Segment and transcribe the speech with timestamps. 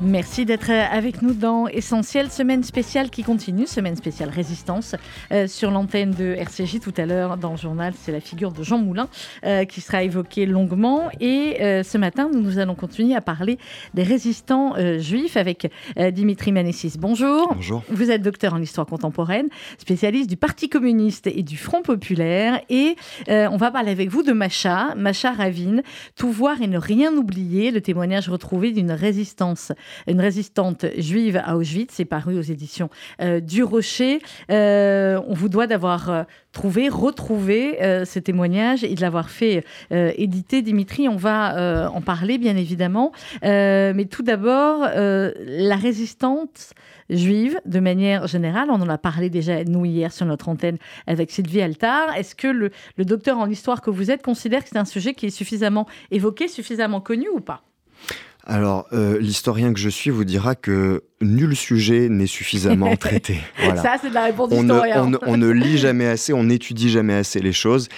[0.00, 4.94] Merci d'être avec nous dans Essentiel, semaine spéciale qui continue, semaine spéciale résistance
[5.32, 7.92] euh, sur l'antenne de RCJ tout à l'heure dans le journal.
[8.00, 9.08] C'est la figure de Jean Moulin
[9.44, 11.08] euh, qui sera évoquée longuement.
[11.20, 13.58] Et euh, ce matin, nous allons continuer à parler
[13.94, 15.68] des résistants juifs avec
[16.12, 16.92] Dimitri Manessis.
[16.96, 17.52] Bonjour.
[17.54, 17.82] Bonjour.
[17.90, 22.60] Vous êtes docteur en histoire contemporaine, spécialiste du Parti communiste et du Front populaire.
[22.70, 22.94] Et
[23.28, 25.82] on va parler avec vous de Macha, Macha Ravine,
[26.14, 29.72] Tout voir et ne rien oublier, le témoignage retrouvé d'une résistance
[30.06, 31.94] une résistante juive à Auschwitz.
[31.94, 34.20] C'est paru aux éditions euh, du Rocher.
[34.50, 40.62] Euh, on vous doit d'avoir euh, trouvé, retrouvé ces témoignages et de l'avoir fait éditer.
[40.62, 43.12] Dimitri, on va en parler bien évidemment.
[43.42, 46.72] mais tout d'abord, la résistante
[47.10, 51.30] juive, de manière générale, on en a parlé déjà nous hier sur notre antenne avec
[51.30, 52.14] Sylvie Altar.
[52.16, 55.14] Est-ce que le, le docteur en histoire que vous êtes considère que c'est un sujet
[55.14, 57.62] qui est suffisamment évoqué, suffisamment connu ou pas?
[58.48, 63.40] Alors, euh, l'historien que je suis vous dira que nul sujet n'est suffisamment traité.
[63.76, 64.62] Ça, c'est de la réponse on.
[64.62, 67.88] Ne, on, ne lit jamais assez, on n'étudie jamais assez les choses.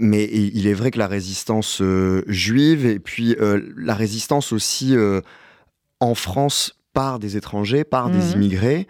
[0.00, 4.96] Mais il est vrai que la résistance euh, juive et puis euh, la résistance aussi
[6.00, 8.32] en France par des étrangers, par des mhm.
[8.34, 8.88] immigrés,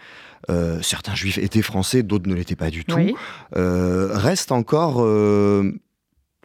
[0.80, 3.16] certains juifs étaient français, d'autres ne l'étaient pas du tout,
[3.52, 5.06] reste encore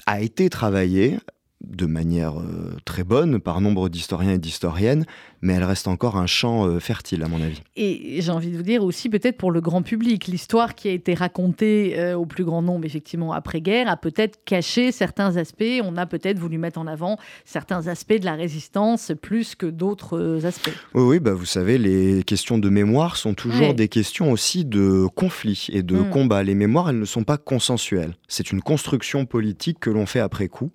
[0.06, 1.18] a été travaillé
[1.62, 5.06] de manière euh, très bonne par nombre d'historiens et d'historiennes,
[5.42, 7.62] mais elle reste encore un champ euh, fertile, à mon avis.
[7.76, 10.92] Et j'ai envie de vous dire aussi, peut-être pour le grand public, l'histoire qui a
[10.92, 15.82] été racontée euh, au plus grand nombre, effectivement, après-guerre, a peut-être caché certains aspects.
[15.84, 20.46] On a peut-être voulu mettre en avant certains aspects de la résistance plus que d'autres
[20.46, 20.74] aspects.
[20.94, 25.08] Oui, oui bah, vous savez, les questions de mémoire sont toujours des questions aussi de
[25.16, 26.10] conflit et de hmm.
[26.12, 26.44] combat.
[26.44, 28.16] Les mémoires, elles ne sont pas consensuelles.
[28.28, 30.72] C'est une construction politique que l'on fait après coup.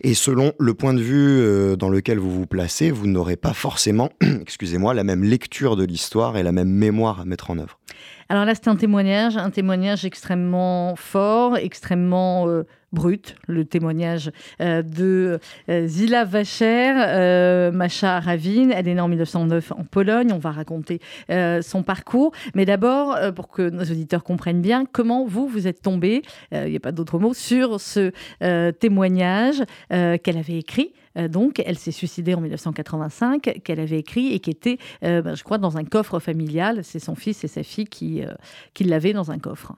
[0.00, 4.10] Et selon le point de vue dans lequel vous vous placez, vous n'aurez pas forcément
[4.40, 7.78] excusez-moi, la même lecture de l'histoire et la même mémoire à mettre en œuvre.
[8.28, 14.30] Alors là, c'est un témoignage, un témoignage extrêmement fort, extrêmement euh, brut, le témoignage
[14.60, 15.38] euh, de
[15.68, 18.72] euh, Zila Vacher, Macha Ravine.
[18.74, 20.32] Elle est née en 1909 en Pologne.
[20.32, 22.32] On va raconter son parcours.
[22.54, 26.76] Mais d'abord, pour que nos auditeurs comprennent bien, comment vous, vous êtes tombé, il n'y
[26.76, 28.12] a pas d'autre mot, sur ce
[28.70, 34.40] témoignage qu'elle avait écrit euh, donc, elle s'est suicidée en 1985, qu'elle avait écrit et
[34.40, 36.80] qui était, euh, ben, je crois, dans un coffre familial.
[36.84, 38.32] C'est son fils et sa fille euh,
[38.74, 39.74] qui l'avaient dans un coffre.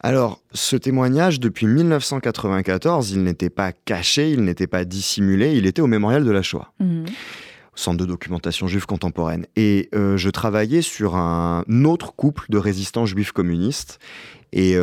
[0.00, 5.82] Alors, ce témoignage, depuis 1994, il n'était pas caché, il n'était pas dissimulé, il était
[5.82, 6.72] au mémorial de la Shoah.
[6.80, 7.06] Mhm.
[7.74, 9.46] Centre de documentation juive contemporaine.
[9.54, 14.00] Et je travaillais sur un autre couple de résistants juifs communistes.
[14.52, 14.76] Et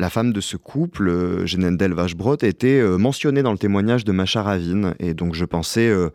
[0.00, 4.42] la femme de ce couple, Genendel Vachbrot, était euh, mentionnée dans le témoignage de Macha
[4.42, 4.94] Ravine.
[4.98, 6.08] Et donc je pensais euh,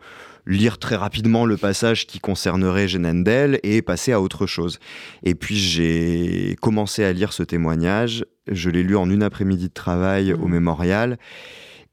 [0.46, 4.78] lire très rapidement le passage qui concernerait Genendel et passer à autre chose.
[5.22, 8.24] Et puis j'ai commencé à lire ce témoignage.
[8.50, 10.52] Je l'ai lu en une après-midi de travail au mmh.
[10.52, 11.18] mémorial.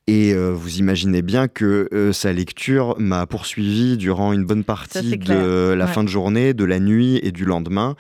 [0.06, 5.74] Et euh, vous imaginez bien que sa lecture m'a poursuivi durant une bonne partie de
[5.74, 7.96] la fin de journée, de la nuit et du lendemain.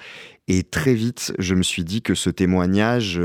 [0.49, 3.21] Et très vite, je me suis dit que ce témoignage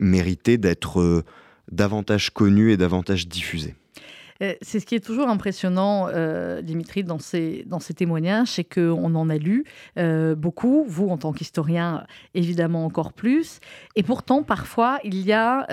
[0.00, 1.24] mériter d'être euh,
[1.70, 3.74] davantage connu et davantage diffusé.
[4.42, 8.64] Euh, c'est ce qui est toujours impressionnant, euh, Dimitri, dans ces, dans ces témoignages, c'est
[8.64, 9.64] qu'on en a lu
[9.98, 13.60] euh, beaucoup, vous en tant qu'historien, évidemment encore plus.
[13.96, 15.66] Et pourtant, parfois, il y a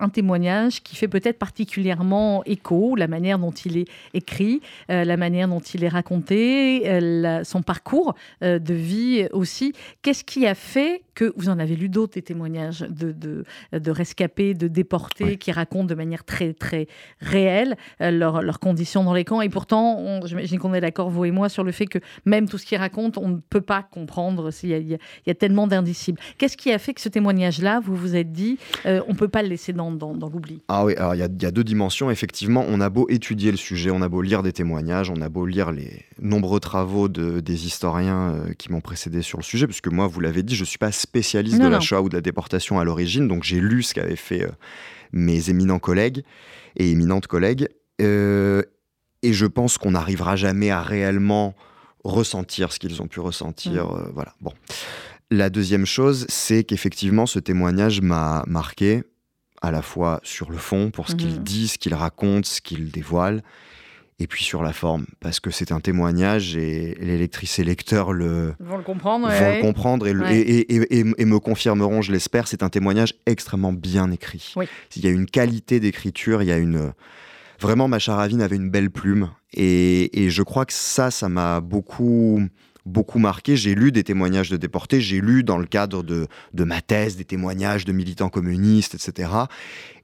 [0.00, 5.48] un témoignage qui fait peut-être particulièrement écho, la manière dont il est écrit, la manière
[5.48, 6.82] dont il est raconté,
[7.44, 9.72] son parcours de vie aussi.
[10.02, 14.54] Qu'est-ce qui a fait que vous en avez lu d'autres, des témoignages de, de, rescapés,
[14.54, 16.88] de déportés, qui racontent de manière très, très
[17.20, 17.76] réelle
[18.10, 19.40] leurs, conditions dans les camps.
[19.40, 22.58] Et pourtant, j'imagine qu'on est d'accord, vous et moi, sur le fait que même tout
[22.58, 24.50] ce qu'ils racontent, on ne peut pas comprendre.
[24.62, 26.20] Il y a, il y a, tellement d'indicibles.
[26.38, 29.28] Qu'est-ce qui a fait que ce témoignage-là, vous vous êtes dit, euh, on ne peut
[29.28, 30.62] pas le laisser dans, dans, l'oubli?
[30.68, 32.10] Ah oui, alors il y, a, il y, a, deux dimensions.
[32.10, 35.28] Effectivement, on a beau étudier le sujet, on a beau lire des témoignages, on a
[35.28, 39.66] beau lire les nombreux travaux de, des historiens euh, qui m'ont précédé sur le sujet,
[39.66, 42.14] puisque moi, vous l'avez dit, je ne suis pas spécialiste de la Shoah ou de
[42.14, 44.50] la déportation à l'origine, donc j'ai lu ce qu'avaient fait euh,
[45.12, 46.22] mes éminents collègues
[46.76, 47.68] et éminentes collègues.
[48.00, 48.62] Euh,
[49.22, 51.54] et je pense qu'on n'arrivera jamais à réellement
[52.04, 53.86] ressentir ce qu'ils ont pu ressentir.
[53.86, 53.96] Mm.
[53.96, 54.34] Euh, voilà.
[54.40, 54.52] Bon.
[55.30, 59.02] La deuxième chose, c'est qu'effectivement, ce témoignage m'a marqué,
[59.62, 61.42] à la fois sur le fond, pour ce qu'il mm-hmm.
[61.42, 63.42] dit, ce qu'il raconte, ce qu'il dévoile,
[64.20, 68.12] et puis sur la forme, parce que c'est un témoignage et les lectrices et lecteurs
[68.12, 70.14] le, vont le comprendre, vont le comprendre et,
[71.24, 74.54] me confirmeront, je l'espère, c'est un témoignage extrêmement bien écrit.
[74.94, 76.92] Il y a une qualité d'écriture, il y a une...
[77.60, 82.40] Vraiment, Macha Ravine avait une belle plume et, je crois que ça, ça m'a beaucoup
[82.86, 83.56] beaucoup marqué.
[83.56, 87.16] J'ai lu des témoignages de déportés, j'ai lu dans le cadre de, de, ma thèse
[87.16, 89.30] des témoignages de militants communistes, etc.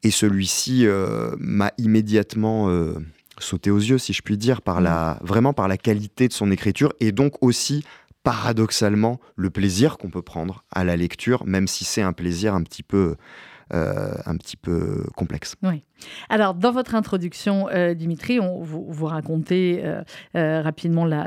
[0.02, 2.94] Et celui-ci euh, m'a immédiatement euh,
[3.38, 6.50] sauté aux yeux, si je puis dire, par la, vraiment par la qualité de son
[6.50, 7.84] écriture et donc aussi
[8.22, 12.62] paradoxalement le plaisir qu'on peut prendre à la lecture, même si c'est un plaisir un
[12.62, 13.16] petit peu,
[13.72, 15.56] euh, un petit peu complexe.
[15.62, 15.82] Oui.
[16.28, 20.02] Alors, dans votre introduction, euh, Dimitri, on, vous, vous racontez euh,
[20.36, 21.24] euh, rapidement la,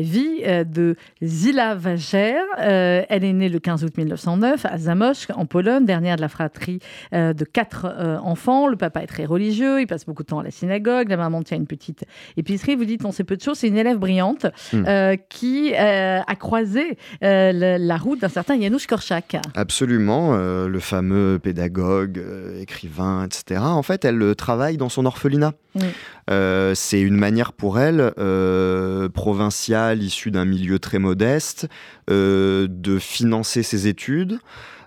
[0.00, 2.36] vie de Zila Wager.
[2.58, 6.80] elle est née le 15 août 1909 à Zamość, en Pologne, dernière de la fratrie
[7.12, 7.86] de quatre
[8.22, 8.66] enfants.
[8.68, 11.08] Le papa est très religieux, il passe beaucoup de temps à la synagogue.
[11.08, 12.04] La maman tient une petite
[12.36, 12.76] épicerie.
[12.76, 13.58] Vous dites, on sait peu de choses.
[13.58, 14.84] C'est une élève brillante hmm.
[15.28, 19.36] qui a croisé la, route d'un certain Janusz Korczak.
[19.54, 22.22] Absolument, le fameux pédagogue,
[22.60, 23.60] écrivain, etc.
[23.60, 25.54] En fait, elle le travail dans son orphelinat.
[26.30, 31.68] Euh, c'est une manière pour elle, euh, provinciale, issue d'un milieu très modeste,
[32.10, 34.38] euh, de financer ses études,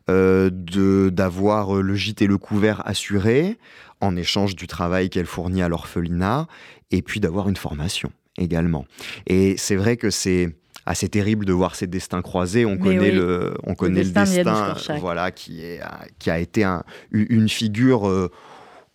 [0.08, 3.60] d'avoir le gîte et le couvert assurés
[4.02, 6.48] en échange du travail qu'elle fournit à l'orphelinat,
[6.90, 8.86] et puis d'avoir une formation également.
[9.28, 10.56] Et c'est vrai que c'est
[10.88, 12.66] assez terrible de voir ces destins croisés.
[12.66, 15.82] On connaît le, on connaît le destin, voilà, qui est,
[16.18, 16.66] qui a été
[17.12, 18.30] une figure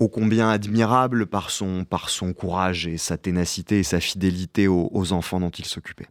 [0.00, 5.12] ô combien admirable par son, par son courage et sa ténacité et sa fidélité aux,
[5.12, 6.06] enfants dont il s'occupait.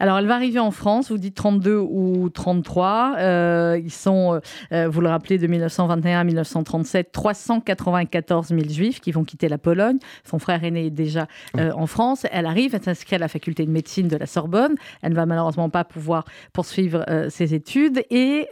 [0.00, 3.14] Alors, elle va arriver en France, vous dites 32 ou 33.
[3.18, 4.40] Euh, ils sont,
[4.72, 9.58] euh, vous le rappelez, de 1921 à 1937, 394 000 juifs qui vont quitter la
[9.58, 9.98] Pologne.
[10.24, 11.26] Son frère aîné est déjà
[11.58, 12.26] euh, en France.
[12.32, 14.74] Elle arrive, elle s'inscrit à la faculté de médecine de la Sorbonne.
[15.02, 18.02] Elle ne va malheureusement pas pouvoir poursuivre ses études.
[18.10, 18.48] Et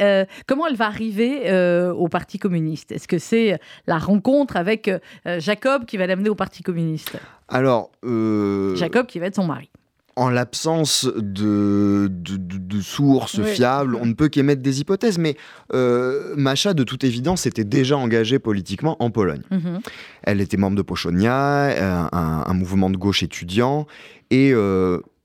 [0.47, 1.51] comment elle va arriver
[1.91, 2.93] au Parti communiste?
[2.93, 7.19] Est-ce que c'est la rencontre avec euh, Jacob qui va l'amener au Parti communiste.
[7.49, 7.91] Alors.
[8.05, 9.71] Euh, Jacob qui va être son mari.
[10.19, 15.37] En l'absence de, de, sources fiables, on ne peut qu'émettre des hypothèses, mais
[15.75, 19.43] euh, Macha, de toute évidence, était déjà engagée politiquement en Pologne.
[19.51, 19.81] Mhm.
[20.23, 23.87] Elle était membre de Pochonia, un, mouvement de gauche étudiant,
[24.31, 24.55] et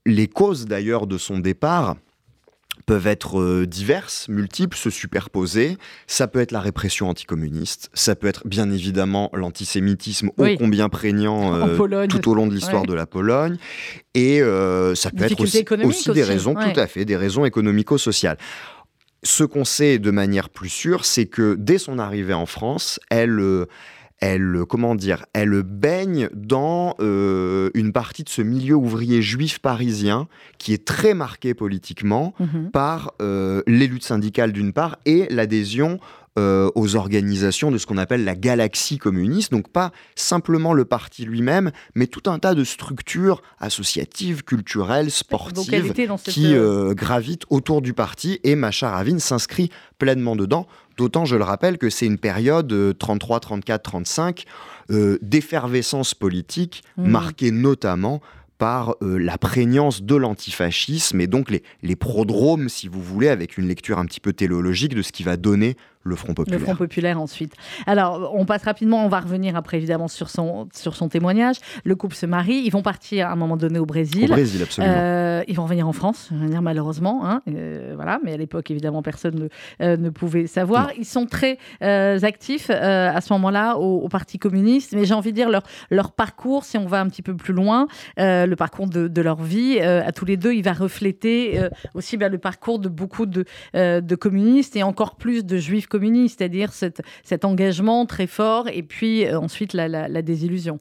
[0.05, 1.95] les causes d'ailleurs de son départ
[2.91, 5.77] peuvent être euh, diverses, multiples, se superposer.
[6.07, 11.55] Ça peut être la répression anticommuniste, ça peut être bien évidemment l'antisémitisme ô combien prégnant
[11.55, 13.55] euh, tout au long de l'histoire de la Pologne,
[14.13, 15.63] et euh, ça peut être aussi,
[16.11, 18.37] des raisons, tout à fait, des raisons économico-sociales.
[19.23, 23.39] Ce qu'on sait de manière plus sûre, c'est que dès son arrivée en France, elle
[24.21, 30.27] elle, comment dire, elle baigne dans euh, une partie de ce milieu ouvrier juif parisien
[30.59, 32.69] qui est très marqué politiquement mhm.
[32.71, 35.99] par euh, les luttes syndicales d'une part et l'adhésion
[36.39, 41.25] euh, aux organisations de ce qu'on appelle la galaxie communiste, donc pas simplement le parti
[41.25, 45.93] lui-même, mais tout un tas de structures associatives, culturelles, sportives
[46.23, 46.53] qui
[46.91, 50.67] gravitent autour du parti et Macha Ravine s'inscrit pleinement dedans.
[51.01, 54.45] D'autant, je le rappelle, que c'est une période 33, 34, 35
[55.21, 57.07] d'effervescence politique, mmh.
[57.09, 58.21] marquée notamment
[58.61, 63.57] par euh, la prégnance de l'antifascisme et donc les, les prodromes, si vous voulez, avec
[63.57, 66.59] une lecture un petit peu téléologique de ce qui va donner le Front Populaire.
[66.59, 67.53] Le Front Populaire ensuite.
[67.85, 71.57] Alors, on passe rapidement, on va revenir après évidemment sur son, sur son témoignage.
[71.83, 74.25] Le couple se marie, ils vont partir à un moment donné au Brésil.
[74.25, 74.93] Au Brésil, absolument.
[74.95, 77.25] Euh, ils vont revenir en France, venir malheureusement.
[77.25, 79.47] Hein, euh, voilà, mais à l'époque, évidemment, personne ne,
[79.85, 80.91] euh, ne pouvait savoir.
[80.97, 85.49] Ils sont très actifs à ce moment-là au, Parti communiste, mais j'ai envie de dire
[85.49, 89.21] leur, leur parcours, si on va un petit peu plus loin, le parcours de, de
[89.21, 91.61] leur vie, à tous les deux, il va refléter
[91.93, 96.71] aussi le parcours de beaucoup de, de communistes et encore plus de juifs communiste, c'est-à-dire
[96.71, 100.79] cet, cet, engagement très fort et puis euh, ensuite la, désillusion.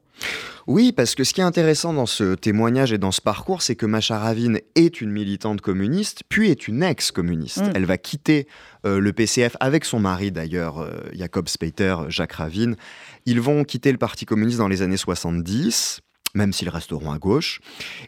[0.67, 3.75] Oui, parce que ce qui est intéressant dans ce témoignage et dans ce parcours, c'est
[3.75, 7.61] que Macha Ravine est une militante communiste, puis est une ex-communiste.
[7.61, 7.71] Mm.
[7.75, 8.47] Elle va quitter
[8.85, 12.75] euh, le PCF avec son mari d'ailleurs, euh, Jacob Speiter, Jacques Ravine.
[13.25, 15.99] Ils vont quitter le Parti communiste dans les années 70
[16.33, 17.59] même s'ils resteront à gauche.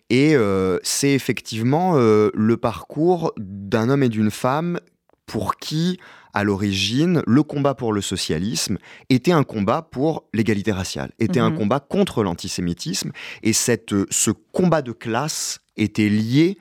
[0.10, 0.38] Et
[0.82, 4.80] c'est effectivement le parcours d'un homme et d'une femme
[5.26, 6.00] pour qui
[6.34, 8.78] à l'origine, le combat pour le socialisme
[9.10, 11.58] était un combat pour l'égalité raciale, était un mhm.
[11.60, 13.12] combat contre l'antisémitisme,
[13.44, 16.58] et cette, ce combat de classe était lié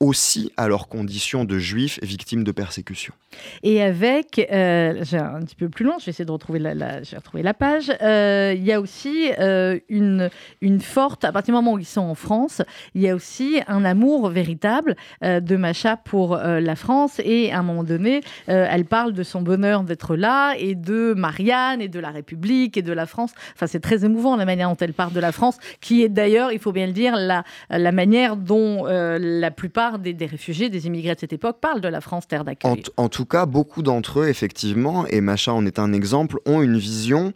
[0.00, 3.12] aussi à leurs conditions de juifs victimes de persécution.
[3.62, 6.74] Et avec, euh, j'ai un petit peu plus long, je vais essayer de retrouver la,
[6.74, 10.30] la page, euh, il y a aussi euh, une,
[10.62, 12.62] une forte, à partir du moment où ils sont en France,
[12.94, 17.62] il y a aussi un amour véritable de Macha pour la France et à un
[17.62, 22.10] moment donné, elle parle de son bonheur d'être là et de Marianne et de la
[22.10, 23.32] République et de la France.
[23.54, 26.52] Enfin, c'est très émouvant la manière dont elle parle de la France, qui est d'ailleurs,
[26.52, 31.14] il faut bien le dire, la, la manière dont la plupart des, réfugiés, des immigrés
[31.14, 32.82] de cette époque parlent de la France terre d'accueil.
[32.96, 36.78] En, tout cas, beaucoup d'entre eux, effectivement, et Macha en est un exemple, ont une
[36.78, 37.32] vision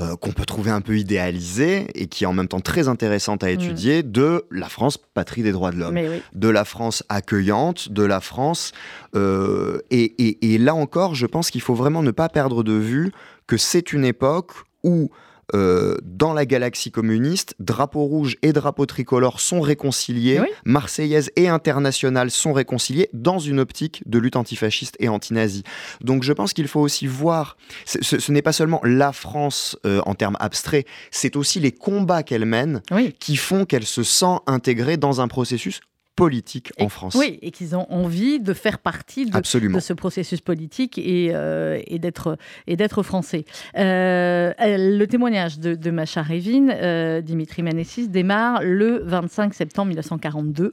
[0.00, 3.44] euh, qu'on peut trouver un peu idéalisée et qui est en même temps très intéressante
[3.44, 3.50] à mm.
[3.50, 5.98] étudier de la France patrie des droits de l'homme,
[6.34, 8.72] de la France accueillante, de la France.
[9.14, 13.12] Euh, et là encore, je pense qu'il faut vraiment ne pas perdre de vue
[13.46, 15.10] que c'est une époque où
[15.54, 22.30] euh, dans la galaxie communiste, drapeau rouge et drapeau tricolore sont réconciliés, marseillaise et internationale
[22.30, 25.62] sont réconciliés dans une optique de lutte antifasciste et anti-nazi.
[26.00, 30.14] Donc je pense qu'il faut aussi voir, ce, n'est pas seulement la France euh, en
[30.14, 32.82] termes abstraits, c'est aussi les combats qu'elle mène
[33.20, 35.80] qui font qu'elle se sent intégrée dans un processus
[36.16, 37.14] politique en France.
[37.16, 41.98] Oui, et qu'ils ont envie de faire partie de, ce processus politique et, euh, et
[41.98, 43.44] d'être français.
[43.76, 50.72] Euh, le témoignage de, de Macha Revin, euh, Dimitri Manessis, démarre le 25 septembre 1942,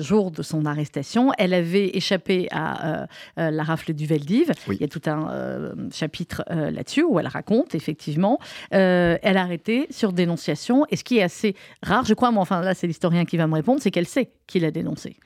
[0.00, 1.32] jour de son arrestation.
[1.38, 3.06] Elle avait échappé à
[3.36, 4.52] la rafle du Veldiv.
[4.68, 8.38] Il y a tout un chapitre là-dessus où elle raconte, effectivement.
[8.70, 10.86] elle a arrêté sur dénonciation.
[10.90, 13.46] Et ce qui est assez rare, je crois, mais enfin là, c'est l'historien qui va
[13.46, 15.16] me répondre, c'est qu'elle sait qu'il a dénoncé.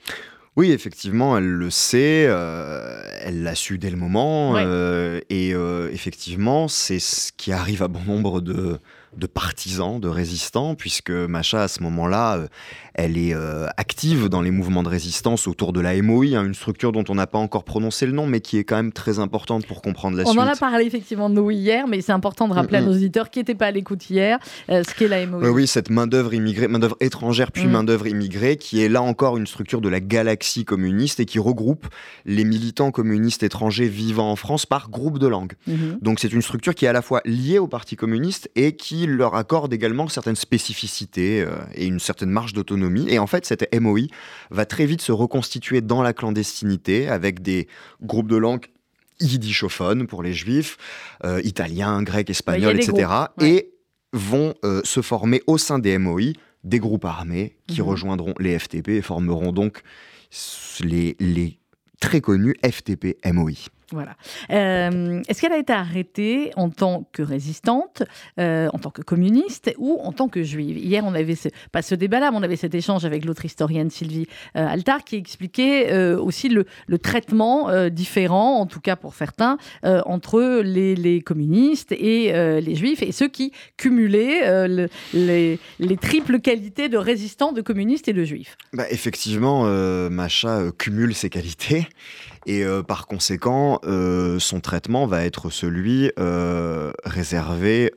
[0.59, 5.89] Oui, effectivement, elle le sait, euh, elle l'a su dès le moment, euh, et euh,
[5.93, 8.81] effectivement, c'est ce qui arrive à bon nombre de,
[9.17, 12.49] de partisans, de résistants, puisque Macha, à ce moment-là,
[12.99, 16.55] elle est euh, active dans les mouvements de résistance autour de la MOI, hein, une
[16.55, 19.21] structure dont on n'a pas encore prononcé le nom, mais qui est quand même très
[19.21, 20.37] importante pour comprendre la suite.
[20.37, 22.93] On en a parlé effectivement de nous hier, mais c'est important de rappeler à nos
[22.93, 25.49] auditeurs qui n'étaient pas à l'écoute hier euh, ce qu'est la MOI.
[25.51, 27.71] oui, cette main-d'œuvre immigrée, main-d'œuvre étrangère puis mm.
[27.71, 31.87] main-d'œuvre immigrée, qui est là encore une structure de la galaxie communiste et qui regroupe
[32.27, 35.53] les militants communistes étrangers vivant en France par groupe de langue.
[35.69, 36.03] Mm-hmm.
[36.03, 39.07] Donc c'est une structure qui est à la fois liée au Parti communiste et qui
[39.07, 42.88] leur accorde également certaines spécificités euh, et une certaine marge d'autonomie.
[43.09, 44.03] Et en fait, cette MOI
[44.51, 47.69] va très vite se reconstituer dans la clandestinité avec des
[48.03, 48.67] groupes de langue
[49.21, 50.77] yiddishophones pour les juifs,
[51.25, 53.11] euh, italiens, grecs, espagnols, etc.
[53.41, 53.73] Et
[54.13, 56.33] vont euh, se former au sein des MOI
[56.65, 57.89] des groupes armés qui mhm.
[57.89, 59.83] rejoindront les FTP et formeront donc
[60.81, 61.59] les, les
[62.01, 63.69] très connus FTP-MOI.
[63.93, 64.17] Voilà.
[64.51, 68.03] Euh, est-ce qu'elle a été arrêtée en tant que résistante,
[68.39, 70.77] euh, en tant que communiste ou en tant que juive?
[70.77, 73.89] Hier, on avait ce, pas ce débat-là, mais on avait cet échange avec l'autre historienne
[73.89, 74.27] Sylvie
[74.57, 76.67] euh, Altar qui expliquait aussi le,
[76.99, 83.29] traitement différent, en tout cas pour certains, entre les, communistes et les juifs et ceux
[83.29, 84.69] qui cumulaient
[85.15, 85.59] les,
[86.01, 88.57] triples qualités de résistants, de communistes et de juifs.
[88.73, 89.65] Bah, effectivement,
[90.11, 91.87] Macha cumule ces qualités.
[92.49, 97.93] Et euh, par conséquent, euh, son traitement va être celui euh, réservé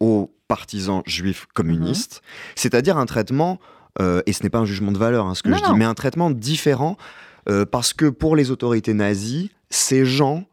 [0.00, 2.52] aux partisans juifs communistes, mhm.
[2.56, 3.58] c'est-à-dire un traitement,
[4.00, 5.94] et ce n'est pas un jugement de valeur, hein, ce que je dis, mais un
[5.94, 6.96] traitement différent,
[7.70, 10.44] parce que pour les autorités nazies, ces gens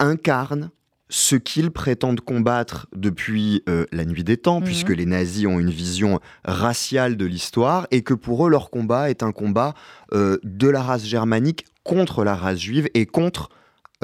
[0.00, 0.70] incarnent
[1.08, 4.66] ce qu'ils prétendent combattre depuis la nuit des temps, mhm.
[4.66, 9.10] puisque les nazis ont une vision raciale de l'histoire, et que pour eux, leur combat
[9.10, 9.74] est un combat
[10.12, 13.50] de la race germanique contre la race juive et contre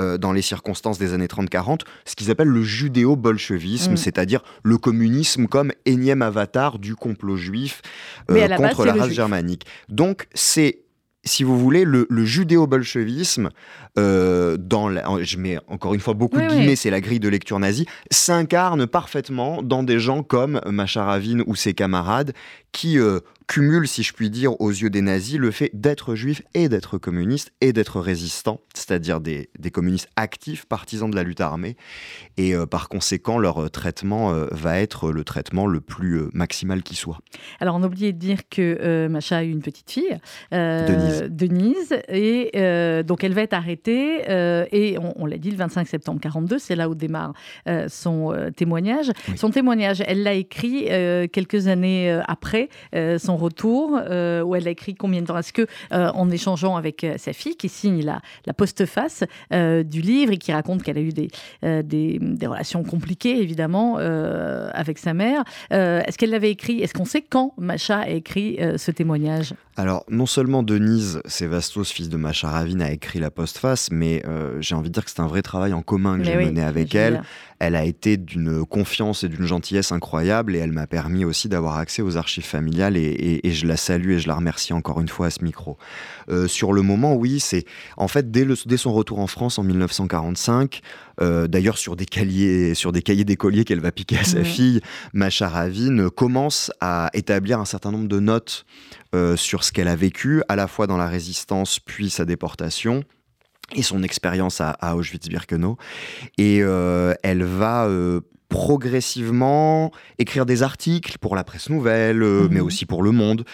[0.01, 3.97] euh, dans les circonstances des années 30-40, ce qu'ils appellent le judéo-bolchevisme, mm.
[3.97, 7.83] c'est-à-dire le communisme comme énième avatar du complot juif
[8.31, 9.67] euh, contre la race germanique.
[9.89, 10.85] Donc c'est
[11.25, 13.51] si vous voulez, le, judéo-bolchevisme,
[13.99, 14.91] euh, dans
[15.23, 18.87] je mets encore une fois beaucoup de guillemets, c'est la grille de lecture nazie, s'incarne
[18.87, 22.33] parfaitement dans des gens comme Macharavine ou ses camarades
[22.73, 22.99] qui
[23.51, 26.99] cumule, si je puis dire, aux yeux des nazis, le fait d'être juif et d'être
[26.99, 31.77] communiste et d'être résistant, c'est-à-dire des, communistes actifs, partisans de la lutte armée.
[32.37, 36.85] Et euh, par conséquent, leur euh, traitement euh, va être le traitement le plus maximal
[36.85, 37.19] qui soit.
[37.59, 40.17] Alors, on a oublié de dire que Macha a eu une petite fille,
[40.53, 41.25] Denise.
[41.29, 41.97] Denise.
[42.09, 42.53] Et
[43.03, 43.90] donc, elle va être arrêtée.
[43.91, 47.33] Et on, l'a dit, le 25 septembre 42, c'est là où démarre
[47.89, 49.11] son témoignage.
[49.37, 50.87] Son témoignage, elle l'a écrit
[51.33, 52.69] quelques années après
[53.19, 55.39] son retour, où elle a écrit combien de temps?
[55.39, 60.39] Est-ce que en échangeant avec sa fille, qui signe la, la postface du livre et
[60.39, 61.29] qui raconte qu'elle a eu des,
[61.63, 66.81] des, des, relations compliquées, évidemment, avec sa mère, est-ce qu'elle l'avait écrit?
[66.81, 69.55] Est-ce qu'on sait quand Macha a écrit ce témoignage?
[69.81, 74.23] Alors, non seulement Denise Sévastos, fils de Macha Ravine, a écrit la postface, mais
[74.61, 76.95] j'ai envie de dire que c'est un vrai travail en commun que j'ai mené avec
[76.95, 77.23] elle.
[77.61, 81.77] Elle a été d'une confiance et d'une gentillesse incroyable et elle m'a permis aussi d'avoir
[81.77, 85.27] accès aux archives familiales et, je la salue et je la remercie encore une fois
[85.27, 85.77] à ce micro.
[86.31, 87.65] Euh, sur le moment, oui, c'est
[87.97, 90.81] en fait dès, le, dès, son retour en France en 1945,
[91.21, 94.81] euh, d'ailleurs sur des cahiers, sur des cahiers d'écoliers qu'elle va piquer à sa fille,
[95.13, 98.65] Macha Ravine commence à établir un certain nombre de notes
[99.15, 103.05] euh, sur ce qu'elle a vécu, à la fois dans la résistance puis sa déportation
[103.75, 105.77] et son expérience à, Auschwitz-Birkenau.
[106.39, 112.61] Et euh, elle va euh, progressivement écrire des articles pour la presse nouvelle, euh, mais
[112.61, 112.67] mhm.
[112.67, 113.45] aussi pour Le Monde.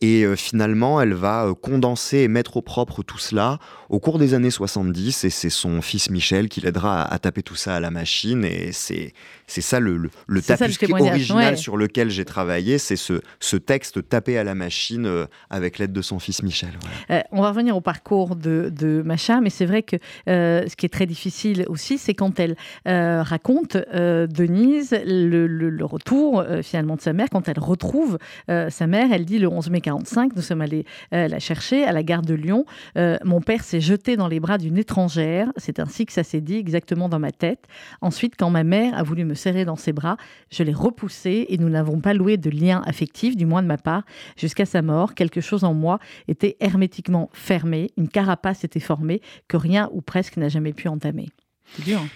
[0.00, 3.58] Et finalement, elle va condenser et mettre au propre tout cela
[3.94, 5.24] au cours des années 70.
[5.24, 8.44] Et c'est son fils Michel qui l'aidera à, taper tout ça à la machine.
[8.44, 9.12] Et c'est
[9.46, 14.38] c'est ça le, le, tapuscrit original sur lequel j'ai travaillé, c'est ce, ce, texte tapé
[14.38, 16.70] à la machine euh, avec l'aide de son fils Michel.
[17.10, 19.96] Euh, on va revenir au parcours de, de Macha, mais c'est vrai que
[20.28, 26.44] euh, ce qui est très difficile aussi, c'est quand elle raconte, Denise, le, le, retour
[26.62, 30.34] finalement de sa mère, quand elle retrouve sa mère, elle dit le 11 mai 45,
[30.34, 32.64] nous sommes allés la chercher à la gare de Lyon,
[32.96, 36.56] mon père s'est jeté dans les bras d'une étrangère, c'est ainsi que ça s'est dit
[36.56, 37.66] exactement dans ma tête.
[38.00, 40.16] Ensuite, quand ma mère a voulu me serré dans ses bras.
[40.50, 43.78] Je l'ai repoussé et nous n'avons pas loué de lien affectif, du moins de ma
[43.78, 44.02] part,
[44.36, 45.14] jusqu'à sa mort.
[45.14, 45.98] Quelque chose en moi
[46.28, 51.28] était hermétiquement fermé, une carapace était formée que rien ou presque n'a jamais pu entamer.
[51.76, 52.00] C'est dur.
[52.00, 52.08] Hein.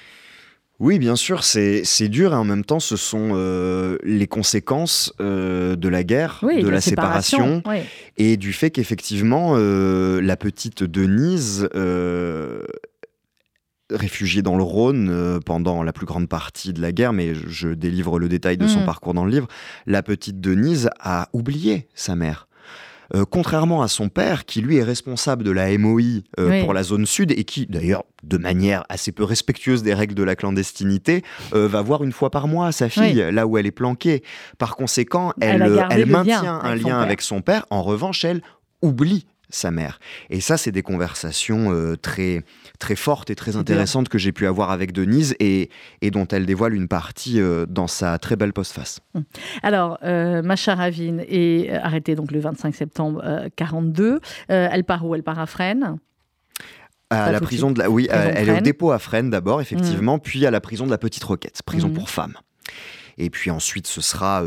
[0.80, 5.74] Oui, bien sûr, c'est dur et en même temps, ce sont euh, les conséquences euh,
[5.74, 7.64] de la guerre, de la, séparation,
[8.16, 11.68] et du fait qu'effectivement, euh, la petite Denise
[13.90, 18.20] réfugié dans le Rhône pendant la plus grande partie de la guerre, mais je, délivre
[18.20, 18.86] le détail de son mm.
[18.86, 19.48] parcours dans le livre,
[19.86, 22.47] la petite Denise a oublié sa mère.
[23.14, 26.82] Euh, contrairement à son père, qui lui est responsable de la MOI euh, pour la
[26.82, 31.22] zone sud et qui, d'ailleurs, de manière assez peu respectueuse des règles de la clandestinité,
[31.52, 34.22] va voir une fois par mois sa fille, là où elle est planquée.
[34.58, 37.64] Par conséquent, elle, elle, maintient un lien avec son père.
[37.70, 38.42] En revanche, elle
[38.82, 39.98] oublie sa mère.
[40.30, 42.42] Et ça, c'est des conversations euh, très,
[42.78, 46.46] très fortes et très intéressantes que j'ai pu avoir avec Denise et, et dont elle
[46.46, 49.00] dévoile une partie euh, dans sa très belle postface.
[49.14, 49.24] Hum.
[49.62, 54.20] Alors, euh, Macha Ravine est arrêtée donc le 25 septembre 42.
[54.48, 55.14] elle part où?
[55.14, 55.98] Elle part à Fresnes?
[57.10, 57.88] À la prison de la.
[57.88, 60.20] Oui, elle est au dépôt à Fresnes d'abord, effectivement, hum.
[60.20, 61.94] puis à la prison de la Petite Roquette, prison hum.
[61.94, 62.34] pour femmes.
[63.16, 64.44] Et puis ensuite, ce sera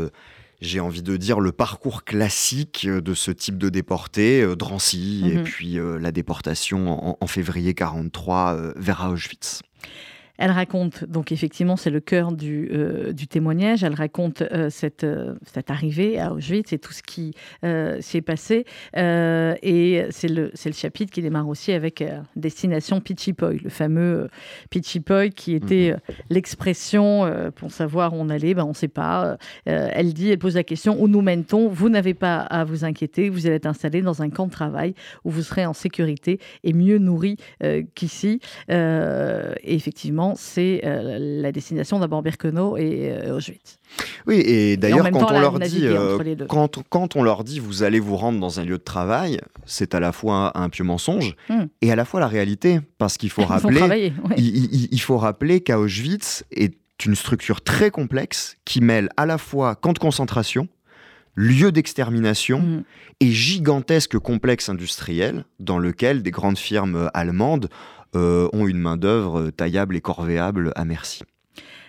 [0.62, 5.24] j'ai envie de dire, le parcours classique euh, de ce type de déporté, euh, Drancy,
[5.26, 5.44] et mhm.
[5.44, 9.62] puis euh, la déportation en, en février 43 vers Auschwitz.
[10.42, 15.04] Elle raconte, donc effectivement, c'est le cœur du, euh, du, témoignage, elle raconte euh, cette,
[15.04, 18.64] euh, cette, arrivée à Auschwitz et tout ce qui s'y est passé.
[18.96, 22.02] et c'est le, le, chapitre qui démarre aussi avec
[22.34, 24.28] Destination Pichipoy, le fameux
[24.70, 26.14] Pichipoy qui était mhm.
[26.30, 29.36] l'expression pour savoir où on allait, ben, on ne sait pas.
[29.66, 31.68] elle dit, elle pose la question, où nous mène-t-on?
[31.68, 34.96] Vous n'avez pas à vous inquiéter, vous allez être installé dans un camp de travail
[35.24, 37.36] où vous serez en sécurité et mieux nourri
[37.94, 38.40] qu'ici.
[38.68, 43.78] et effectivement, c'est euh, la destination d'abord Birkenau et euh, Auschwitz.
[44.26, 46.18] Oui, et d'ailleurs, quand, on leur dit, euh,
[46.48, 49.94] quand, quand, on leur dit vous allez vous rendre dans un lieu de travail, c'est
[49.94, 51.64] à la fois un, pieux mensonge hmm.
[51.82, 56.74] et à la fois la réalité, parce qu'il faut rappeler, il, faut rappeler qu'Auschwitz est
[57.04, 60.68] une structure très complexe qui mêle à la fois camp de concentration,
[61.34, 62.82] lieu d'extermination hmm.
[63.20, 67.68] et gigantesque complexe industriel dans lequel des grandes firmes allemandes
[68.14, 71.22] ont une main-d'œuvre taillable et corvéable à merci.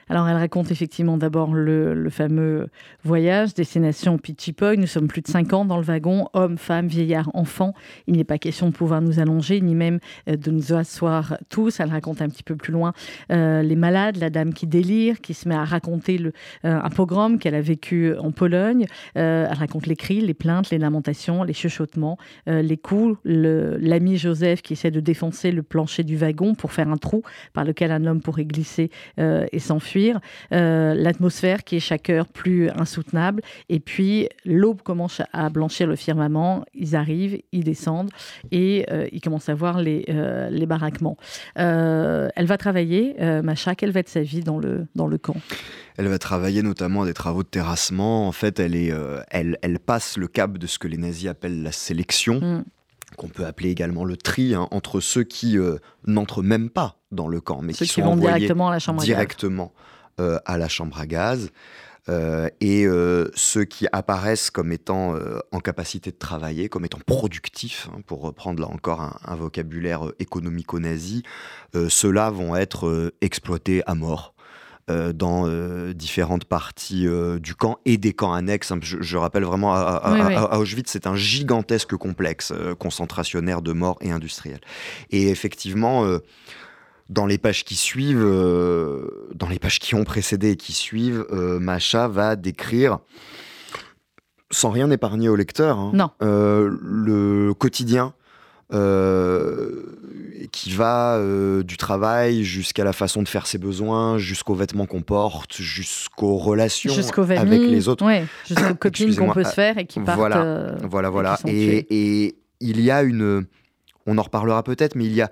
[0.09, 2.67] Alors, elle raconte effectivement d'abord le, fameux
[3.03, 4.77] voyage, destination Pichipoy.
[4.77, 7.73] Nous sommes plus de 5 ans dans le wagon, hommes, femmes, vieillards, enfants.
[8.07, 11.79] Il n'est pas question de pouvoir nous allonger, ni même euh, de nous asseoir tous.
[11.79, 12.93] Elle raconte un petit peu plus loin
[13.31, 16.31] euh, les malades, la dame qui délire, qui se met à raconter euh,
[16.63, 18.85] un pogrom qu'elle a vécu en Pologne.
[19.15, 24.73] elle raconte les cris, les plaintes, les lamentations, les chuchotements, les coups, l'ami Joseph qui
[24.73, 28.21] essaie de défoncer le plancher du wagon pour faire un trou par lequel un homme
[28.21, 30.19] pourrait glisser et s'enfuir s'enfuir,
[30.51, 36.65] l'atmosphère qui est chaque heure plus insoutenable, et puis l'aube commence à blanchir le firmament,
[36.73, 38.11] ils arrivent, ils descendent,
[38.51, 40.05] et ils commencent à voir les,
[40.49, 41.17] les baraquements.
[41.55, 45.35] elle va travailler, Macha, quelle va être sa vie dans le, dans le camp
[45.95, 48.27] elle va travailler notamment à des travaux de terrassement.
[48.27, 48.91] En fait, elle, est,
[49.29, 52.39] elle, elle passe le cap de ce que les nazis appellent la sélection.
[52.41, 52.63] Mm
[53.15, 57.27] qu'on peut appeler également le tri, hein, entre ceux qui euh, n'entrent même pas dans
[57.27, 59.73] le camp, mais qui, sont vont directement à la chambre directement,
[60.17, 60.27] à, gaz.
[60.27, 61.49] Euh, à la chambre à gaz.
[62.09, 62.85] Euh, et
[63.33, 65.15] ceux qui apparaissent comme étant
[65.51, 71.23] en capacité de travailler, comme étant productifs, hein, pour reprendre là encore un vocabulaire économico-nazi,
[71.73, 74.33] ceux-là vont être exploités à mort.
[74.89, 78.69] Euh, dans euh, différentes parties euh, du camp et des camps annexes.
[78.69, 78.79] Hein.
[78.81, 84.59] Je, rappelle vraiment, à, Auschwitz, c'est un gigantesque complexe concentrationnaire de morts et industriel.
[85.09, 86.05] Et effectivement,
[87.09, 88.25] dans les pages qui suivent,
[89.35, 92.99] dans les pages qui ont précédé et qui suivent, Macha va décrire
[94.51, 98.13] sans rien épargner au lecteur, hein, le quotidien
[98.73, 99.83] euh,
[100.51, 105.01] qui va euh, du travail jusqu'à la façon de faire ses besoins, jusqu'aux vêtements qu'on
[105.01, 106.93] porte, jusqu'aux relations
[107.37, 108.03] avec les autres.
[108.03, 110.17] Ouais, jusqu'aux copines qu'on peut se faire et qui partent.
[110.17, 111.37] Voilà, euh, voilà, voilà.
[111.45, 111.85] Et,
[112.25, 113.45] et, il y a une.
[114.07, 115.29] On en reparlera peut-être, mais il y a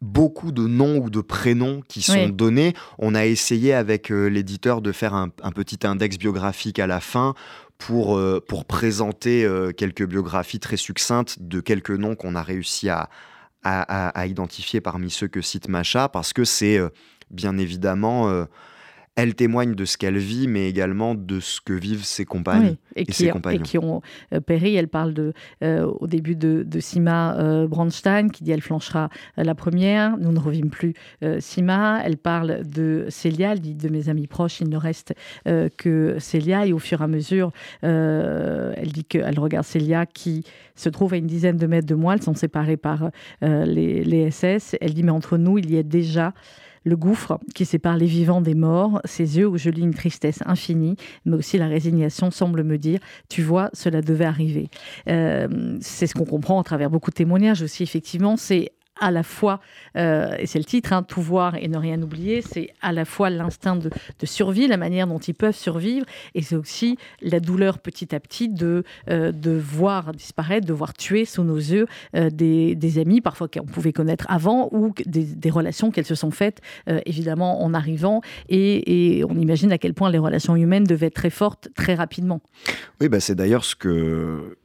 [0.00, 2.74] beaucoup de noms ou de prénoms qui sont donnés.
[2.98, 7.34] On a essayé avec l'éditeur de faire un, un, petit index biographique à la fin
[7.80, 12.88] pour, euh, pour présenter euh, quelques biographies très succinctes de quelques noms qu'on a réussi
[12.88, 13.08] à,
[13.62, 16.90] à, identifier parmi ceux que cite Macha, parce que c'est euh,
[17.30, 18.46] bien évidemment
[19.16, 23.04] elle témoigne de ce qu'elle vit, mais également de ce que vivent ses compagnes et,
[23.04, 23.60] qui, ses compagnons.
[23.60, 24.00] Et qui ont
[24.32, 24.76] euh, péri.
[24.76, 29.54] Elle parle de, euh, au début de, Sima euh, Brandstein, qui dit elle flanchera la
[29.54, 30.16] première.
[30.16, 30.94] Nous ne revîmes plus
[31.40, 32.00] Sima.
[32.04, 33.52] Elle parle de Célia.
[33.52, 36.66] Elle dit de mes amis proches, il ne reste que Célia.
[36.66, 40.44] Et au fur et à mesure, elle dit qu'elle regarde Célia qui
[40.74, 42.14] se trouve à une dizaine de mètres de moi.
[42.14, 43.10] Elles sont séparées par
[43.42, 44.76] les, les SS.
[44.80, 46.32] Elle dit mais entre nous, il y a déjà
[46.84, 50.42] le gouffre qui sépare les vivants des morts, ses yeux où je lis une tristesse
[50.46, 54.68] infinie, mais aussi la résignation semble me dire, tu vois, cela devait arriver.
[55.08, 59.22] Euh, c'est ce qu'on comprend à travers beaucoup de témoignages aussi, effectivement, c'est à la
[59.22, 59.60] fois,
[59.96, 63.04] euh, et c'est le titre, hein, tout voir et ne rien oublier, c'est à la
[63.04, 63.90] fois l'instinct de,
[64.24, 68.48] survie, la manière dont ils peuvent survivre, et c'est aussi la douleur petit à petit
[68.48, 73.66] de, euh, voir disparaître, de voir tuer sous nos yeux euh, des, amis, parfois qu'on
[73.66, 76.60] pouvait connaître avant, ou des, relations qu'elles se sont faites,
[77.06, 81.30] évidemment, en arrivant, et, on imagine à quel point les relations humaines devaient être très
[81.30, 82.40] fortes très rapidement.
[83.00, 84.56] Oui, bah c'est d'ailleurs ce que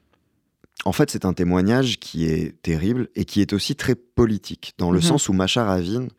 [0.83, 4.91] en fait, c'est un témoignage qui est terrible et qui est aussi très politique, dans
[4.91, 5.05] le mhm.
[5.05, 6.09] sens où Macha Ravine,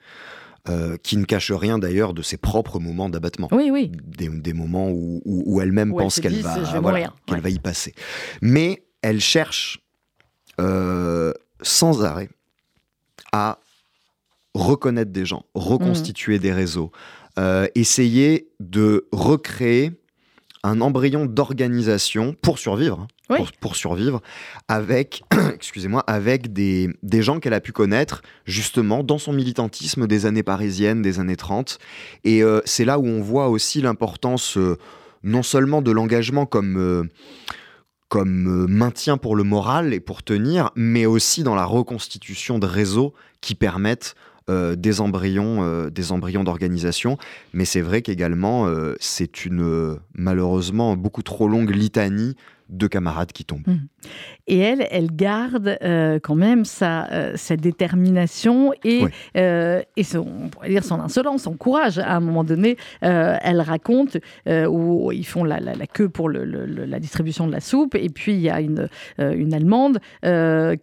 [0.69, 3.49] euh, qui ne cache rien d'ailleurs de ses propres moments d'abattement.
[3.53, 3.93] Oui, oui.
[3.93, 6.57] Des, moments où, elle-même pense qu'elle va,
[7.27, 7.95] qu'elle va y passer.
[8.43, 9.79] Mais elle cherche
[10.61, 12.29] euh, sans arrêt
[13.33, 13.61] à
[14.55, 16.91] reconnaître des gens, reconstituer des réseaux,
[17.39, 19.93] euh, essayer de recréer
[20.65, 23.07] un embryon d'organisation pour survivre.
[23.61, 24.23] Pour, survivre
[24.69, 30.27] avec, excusez-moi, avec des, des gens qu'elle a pu connaître justement dans son militantisme des
[30.27, 31.79] années parisiennes, des années 30.
[32.23, 34.79] Et euh, c'est là où on voit aussi l'importance euh,
[35.25, 37.03] non seulement de l'engagement comme, euh,
[38.09, 43.13] comme maintien pour le moral et pour tenir, mais aussi dans la reconstitution de réseaux
[43.41, 44.15] qui permettent
[44.49, 47.19] des embryons, des embryons d'organisation.
[47.53, 52.37] Mais c'est vrai qu'également, c'est une malheureusement beaucoup trop longue litanie
[52.69, 53.67] de camarades qui tombent.
[53.67, 53.77] Mmh.
[54.49, 59.05] Et elle, elle garde euh, quand même sa, euh, sa détermination et,
[59.37, 61.99] euh, et son, dire son insolence, son courage.
[61.99, 66.99] À un moment donné, elle raconte où ils font la, la, queue pour le, la
[66.99, 69.99] distribution de la soupe et puis il y a une, une Allemande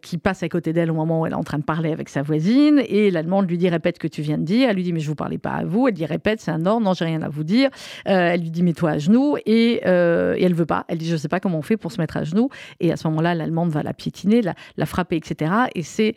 [0.01, 2.09] qui passe à côté d'elle au moment où elle est en train de parler avec
[2.09, 4.69] sa voisine et l'Allemande lui dit répète ce que tu viens de dire.
[4.69, 5.87] Elle lui dit mais je vous parlais pas à vous.
[5.87, 7.69] Elle dit répète, c'est un ordre, non j'ai rien à vous dire.
[8.05, 10.85] elle lui dit mets-toi à genoux et, et elle veut pas.
[10.87, 12.49] Elle dit je sais pas comment on fait pour se mettre à genoux.
[12.79, 15.51] Et à ce moment-là, l'Allemande va la piétiner, la, frapper, etc.
[15.75, 16.15] Et c'est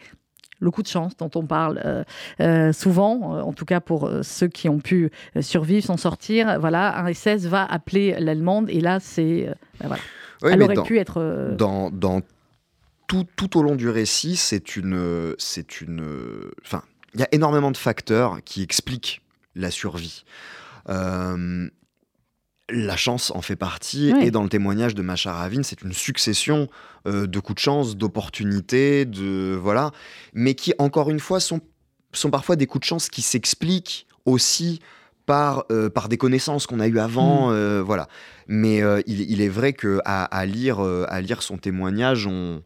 [0.59, 2.03] le coup de chance dont on parle euh,
[2.41, 6.59] euh, souvent, euh, en tout cas pour ceux qui ont pu survivre, s'en sortir.
[6.61, 9.53] Voilà, un SS va appeler l'allemande et là, c'est.
[9.81, 10.03] Ben voilà.
[10.43, 11.55] Elle aurait pu être.
[11.57, 12.21] Dans, dans
[13.07, 15.35] tout, tout, au long du récit, c'est une.
[15.39, 16.03] C'est une.
[16.65, 16.83] Enfin,
[17.15, 19.23] il y a énormément de facteurs qui expliquent
[19.55, 20.25] la survie.
[22.69, 26.69] La chance en fait partie, et dans le témoignage de Macha Ravine, c'est une succession
[27.07, 29.93] euh, de coups de chance, d'opportunités, de voilà,
[30.35, 31.61] mais qui encore une fois sont,
[32.13, 34.81] sont parfois des coups de chance qui s'expliquent aussi
[35.27, 37.81] par, par des connaissances qu'on a eues avant, mm.
[37.81, 38.09] voilà.
[38.49, 42.63] Mais il, est vrai que à, lire, à lire son témoignage, on,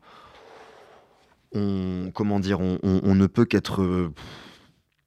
[1.52, 4.10] on comment dire, on, on ne peut qu'être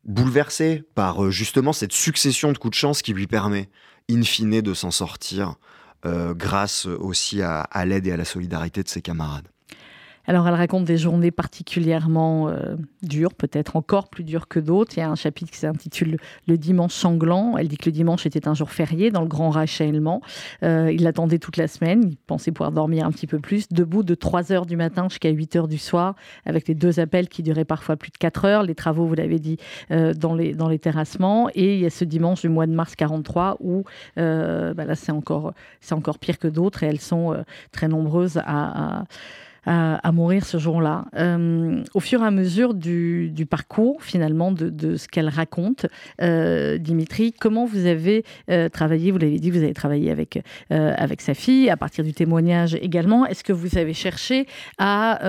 [0.04, 3.70] bouleversé par justement cette succession de coups de chance qui lui permet,
[4.10, 5.56] in fine, de s'en sortir
[6.06, 9.48] grâce aussi à l'aide et à la solidarité de ses camarades.
[10.26, 14.94] Alors, elle raconte des journées particulièrement euh, dures, peut-être encore plus dures que d'autres.
[14.96, 17.58] Il y a un chapitre qui s'intitule Le dimanche sanglant.
[17.58, 20.22] Elle dit que le dimanche était un jour férié dans le grand rachèlement.
[20.64, 22.04] Euh, il l'attendait toute la semaine.
[22.08, 23.68] Il pensait pouvoir dormir un petit peu plus.
[23.70, 27.28] Debout de 3 heures du matin jusqu'à 8 heures du soir, avec les deux appels
[27.28, 28.64] qui duraient parfois plus de 4 heures.
[28.64, 29.58] Les travaux, vous l'avez dit,
[29.92, 31.50] euh, dans, les, terrassements.
[31.54, 33.84] Et il y a ce dimanche du mois de mars 43 où,
[34.16, 35.54] bah là, c'est encore,
[36.22, 36.84] pire que d'autres.
[36.84, 39.04] Et elles sont très nombreuses à,
[40.14, 41.06] mourir ce jour-là.
[41.16, 45.86] Euh, au fur et à mesure du, parcours, finalement, de, ce qu'elle raconte,
[46.22, 49.12] euh, Dimitri, comment vous avez euh, travaillé?
[49.12, 53.26] Vous l'avez dit, vous avez travaillé avec, avec sa fille, à partir du témoignage également.
[53.26, 54.48] Est-ce que vous avez cherché
[54.78, 55.20] à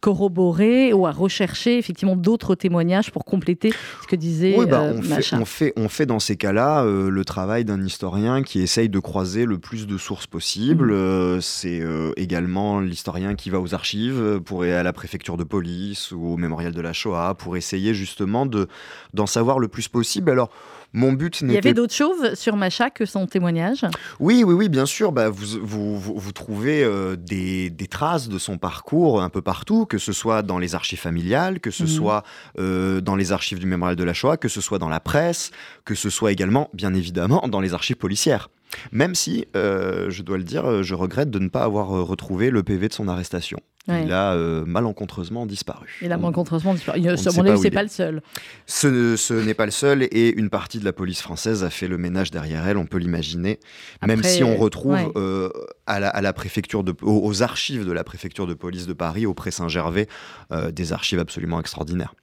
[0.00, 5.02] corroborer ou à rechercher effectivement d'autres témoignages pour compléter ce que disait oui, bah, on,
[5.02, 8.98] fait, on, fait, on fait dans ces cas-là le travail d'un historien qui essaye de
[8.98, 10.94] croiser le plus de sources possibles.
[10.94, 11.40] Mmh.
[11.40, 11.82] C'est
[12.16, 16.26] également l'historien qui va aux archives, euh, pour aller à la préfecture de police ou
[16.26, 18.68] au mémorial de la Shoah, pour essayer justement de
[19.14, 20.30] d'en savoir le plus possible.
[20.30, 20.50] Alors,
[20.92, 21.52] mon but n'était...
[21.52, 23.84] Il y avait d'autres choses sur Macha que son témoignage?
[24.18, 25.12] Oui, oui, oui, bien sûr.
[25.12, 29.84] Bah, vous, vous, vous, trouvez euh, des, des, traces de son parcours un peu partout,
[29.84, 31.88] que ce soit dans les archives familiales, que ce mhm.
[31.88, 32.22] soit
[32.58, 35.50] euh, dans les archives du mémorial de la Shoah, que ce soit dans la presse,
[35.84, 38.48] que ce soit également, bien évidemment, dans les archives policières.
[38.92, 42.50] Même si, euh, je dois le dire, je regrette de ne pas avoir euh, retrouvé
[42.50, 43.58] le PV de son arrestation.
[43.88, 45.98] Il a euh, malencontreusement disparu.
[46.02, 46.98] Il a malencontreusement disparu.
[47.00, 48.22] Il, c'est pas, le seul.
[48.66, 51.98] Ce, n'est pas le seul et une partie de la police française a fait le
[51.98, 53.60] ménage derrière elle, on peut l'imaginer.
[54.04, 55.12] Même si on retrouve
[55.86, 59.50] à, la, préfecture de, aux, archives de la préfecture de police de Paris, au Pré
[59.50, 60.08] Saint-Gervais,
[60.72, 62.14] des archives absolument extraordinaires.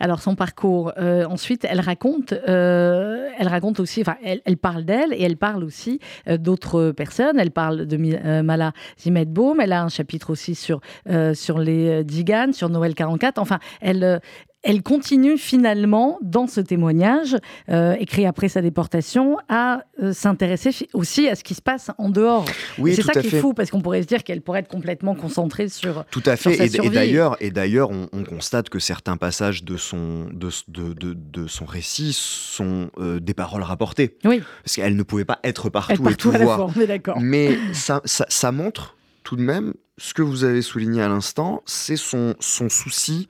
[0.00, 5.22] Alors son parcours, ensuite, elle raconte, elle raconte aussi, enfin, elle, elle parle d'elle et
[5.22, 7.38] elle parle aussi euh, d'autres personnes.
[7.38, 9.60] Elle parle de euh, Mala Zimetbaum.
[9.60, 13.38] Elle a un chapitre aussi sur, euh, sur les Diganes, sur Noël 44.
[13.38, 14.20] Enfin, elle,
[14.62, 17.36] elle continue finalement, dans ce témoignage,
[17.68, 22.08] euh, écrit après sa déportation, à euh, s'intéresser aussi à ce qui se passe en
[22.08, 22.44] dehors.
[22.78, 25.14] Oui, c'est ça qui est fou, parce qu'on pourrait se dire qu'elle pourrait être complètement
[25.14, 26.04] concentrée sur.
[26.10, 26.64] Tout à fait.
[26.64, 31.64] et, d'ailleurs, et d'ailleurs, on, constate que certains passages de son, de, de, de, son
[31.64, 34.16] récit sont euh, des paroles rapportées.
[34.24, 34.42] Oui.
[34.64, 36.70] Parce qu'elle ne pouvait pas être partout, et tout voir.
[36.86, 37.18] d'accord.
[37.20, 41.62] Mais ça, ça, ça montre tout de même ce que vous avez souligné à l'instant,
[41.66, 43.28] c'est son, son souci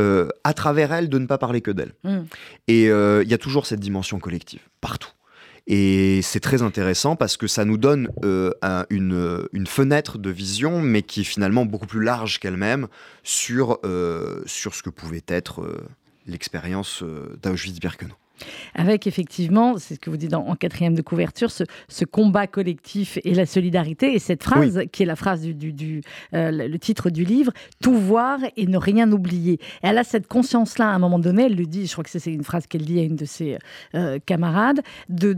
[0.00, 1.92] euh, à travers elle, de ne pas parler que d'elle.
[2.04, 2.20] Mm.
[2.68, 5.10] Et euh, il y a toujours cette dimension collective, partout.
[5.66, 8.52] Et c'est très intéressant parce que ça nous donne euh,
[8.88, 12.88] une, une, fenêtre de vision, mais qui est finalement beaucoup plus large qu'elle-même
[13.22, 13.78] sur,
[14.46, 15.62] sur ce que pouvait être
[16.26, 17.04] l'expérience
[17.42, 18.16] d'Auschwitz-Birkenau.
[18.74, 23.34] Avec effectivement, c'est ce que vous dites en, quatrième de couverture, ce, combat collectif et
[23.34, 24.14] la solidarité.
[24.14, 26.02] Et cette phrase, qui est la phrase du,
[26.34, 29.54] euh, le titre du livre, tout voir et ne rien oublier.
[29.54, 32.10] Et elle a cette conscience-là à un moment donné, elle le dit, je crois que
[32.10, 33.58] c'est une phrase qu'elle dit à une de ses
[33.94, 35.30] euh, camarades, de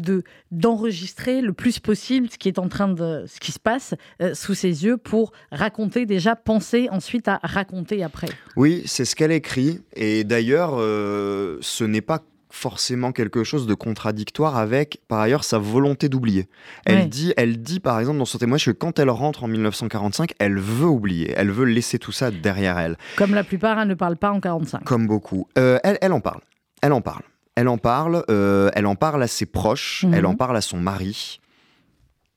[0.50, 4.34] d'enregistrer le plus possible ce qui est en train de, ce qui se passe euh,
[4.34, 8.28] sous ses yeux pour raconter déjà, penser ensuite à raconter après.
[8.56, 9.80] Oui, c'est ce qu'elle écrit.
[9.94, 16.10] Et d'ailleurs, ce n'est pas forcément quelque chose de contradictoire avec, par ailleurs, sa volonté
[16.10, 16.48] d'oublier.
[16.84, 20.34] Elle, dit, elle dit, par exemple, dans son témoignage que quand elle rentre en 1945,
[20.38, 22.98] elle veut oublier, elle veut laisser tout ça derrière elle.
[23.16, 24.84] Comme la plupart, elle ne parle pas en 45.
[24.84, 25.48] Comme beaucoup.
[25.56, 26.40] Euh, elle, elle en parle.
[26.82, 27.22] Elle en parle.
[27.54, 30.36] Elle en parle, euh, elle en parle à ses proches, elle en mhm.
[30.38, 31.40] parle à son mari.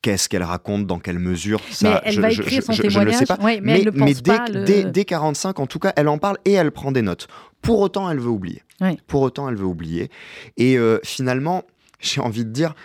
[0.05, 3.05] Qu'est-ce qu'elle raconte, dans quelle mesure ça, mais elle je, va écrire son témoignage.
[3.05, 3.39] Je ne sais pas.
[3.41, 6.51] mais, mais, mais dès, pas dès, dès, 45, en tout cas, elle en parle et
[6.51, 7.27] elle prend des notes.
[7.63, 8.61] Pour autant, elle veut oublier.
[9.07, 10.11] Pour autant, elle veut oublier.
[10.57, 11.63] Et euh, finalement,
[11.99, 12.75] j'ai envie de dire,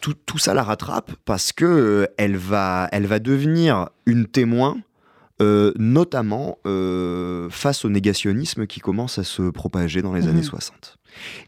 [0.00, 4.78] tout, tout, ça la rattrape parce que euh, elle, va, elle va devenir une témoin,
[5.42, 6.56] euh, notamment
[7.50, 10.30] face au négationnisme qui commence à se propager dans les mhm.
[10.30, 10.96] années 60.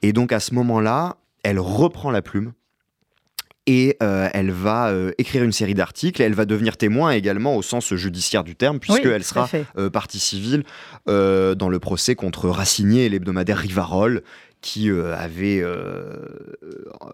[0.03, 2.53] Et donc à ce moment-là, elle reprend la plume
[3.71, 6.21] et euh, elle va euh, écrire une série d'articles.
[6.21, 10.65] Elle va devenir témoin également au sens judiciaire du terme, puisqu'elle sera euh, partie civile
[11.07, 14.23] dans le procès contre Racinier et l'hebdomadaire Rivarol,
[14.61, 15.65] qui avait,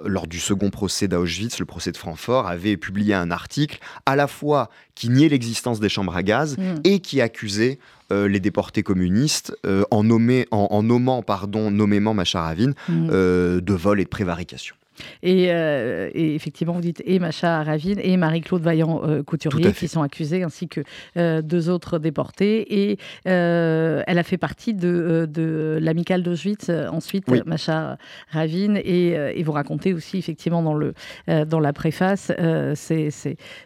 [0.05, 4.27] lors du second procès d'Auschwitz, le procès de Francfort, avait publié un article à la
[4.27, 6.81] fois qui niait l'existence des chambres à gaz mm.
[6.85, 7.79] et qui accusait
[8.11, 9.57] les déportés communistes
[9.91, 10.09] en,
[10.51, 13.09] en, nommant pardon, nommément Macharavine mm.
[13.61, 14.75] de vol et de prévarication.
[15.25, 20.43] Euh, et, effectivement, vous dites et Macha Ravine et Marie-Claude Vaillant-Couturier euh, qui sont accusés,
[20.43, 20.81] ainsi que
[21.17, 22.91] euh, deux autres déportés.
[22.91, 27.99] Et elle a fait partie de, de l'amicale d'Auschwitz, ensuite, Macha
[28.31, 28.81] Ravine.
[28.85, 30.93] Et, vous racontez aussi, effectivement, dans, le,
[31.47, 32.33] dans la préface,
[32.75, 33.11] c'est,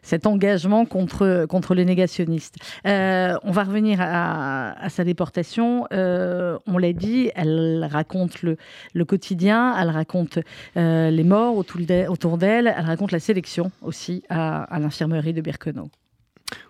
[0.02, 2.56] cet engagement contre, contre les négationnistes.
[2.84, 5.86] on va revenir à, sa déportation.
[5.90, 8.56] on l'a dit, elle raconte le,
[8.94, 10.38] le quotidien, elle raconte
[10.76, 12.74] les les morts autour d'elle.
[12.74, 15.90] Elle raconte la sélection aussi à, l'infirmerie de Birkenau.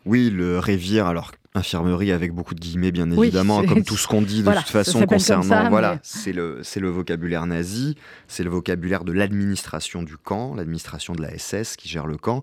[0.05, 4.23] Oui, le Révire, alors infirmerie avec beaucoup de guillemets bien évidemment, comme tout ce qu'on
[4.23, 7.97] dit de toute façon concernant, voilà, c'est le c'est le vocabulaire nazi,
[8.29, 12.43] c'est le vocabulaire de l'administration du camp, l'administration de la SS qui gère le camp,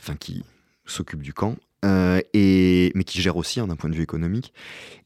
[0.00, 0.44] enfin qui
[0.84, 1.56] s'occupe du camp.
[1.84, 4.52] Euh, et, mais qui gère aussi hein, d'un point de vue économique.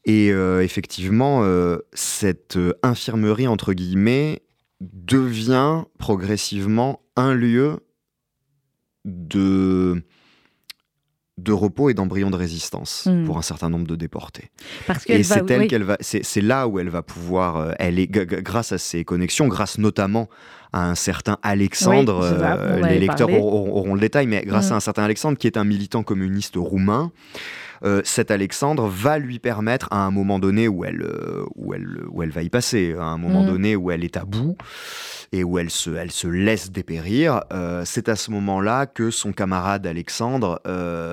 [0.05, 4.41] Et euh, effectivement, euh, cette infirmerie, entre guillemets,
[4.81, 7.79] devient progressivement un lieu
[9.05, 10.03] de,
[11.37, 13.25] de repos et d'embryon de résistance hmm.
[13.25, 14.49] pour un certain nombre de déportés.
[14.87, 18.71] Parce et c'est qu'elle va, c'est là où elle va pouvoir, euh, elle est grâce
[18.71, 20.29] à ses connexions, grâce notamment
[20.73, 24.73] à un certain Alexandre, euh, les lecteurs auront, le détail, mais grâce hmm.
[24.73, 27.11] à un certain Alexandre qui est un militant communiste roumain.
[27.83, 32.01] Euh, cet Alexandre va lui permettre à un moment donné où elle, euh, où elle,
[32.09, 33.47] où elle va y passer, à un moment mm.
[33.47, 34.55] donné où elle est à bout
[35.31, 39.31] et où elle se, elle se laisse dépérir, euh, c'est à ce moment-là que son
[39.31, 40.61] camarade Alexandre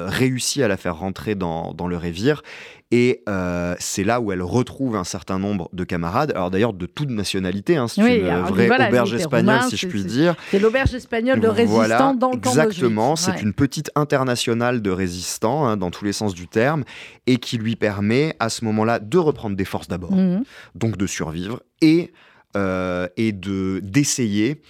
[0.08, 2.42] réussit à la faire rentrer dans, dans le révire
[2.90, 6.86] et euh, c'est là où elle retrouve un certain nombre de camarades, alors d'ailleurs de
[6.86, 10.34] toute nationalité, hein, c'est une vraie auberge espagnole si je puis dire.
[10.50, 15.66] C'est l'auberge espagnole de résistants dans le camp Exactement, c'est une petite internationale de résistants,
[15.66, 16.84] hein, dans tous les sens du terme,
[17.26, 20.42] et qui lui permet à ce moment-là de reprendre des forces d'abord, mhm.
[20.74, 22.12] donc de survivre, et,
[22.56, 24.62] euh, et d'essayer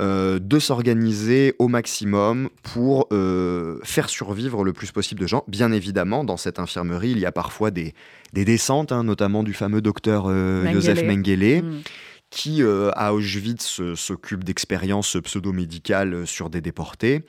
[0.00, 5.44] euh, de s'organiser au maximum pour euh, faire survivre le plus possible de gens.
[5.46, 7.92] Bien évidemment, dans cette infirmerie, il y a parfois des,
[8.32, 11.62] descentes, hein, notamment du fameux docteur euh, Joseph Mengele.
[11.62, 11.82] Mm.
[12.30, 17.22] qui à Auschwitz s'occupe d'expériences pseudo-médicales sur des déportés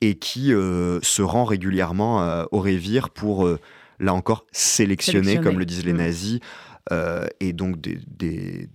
[0.00, 3.48] et qui se rend régulièrement au Révire pour,
[4.00, 5.96] là encore, sélectionner, comme le disent les mm.
[5.96, 6.40] nazis,
[7.38, 8.68] et donc des, des,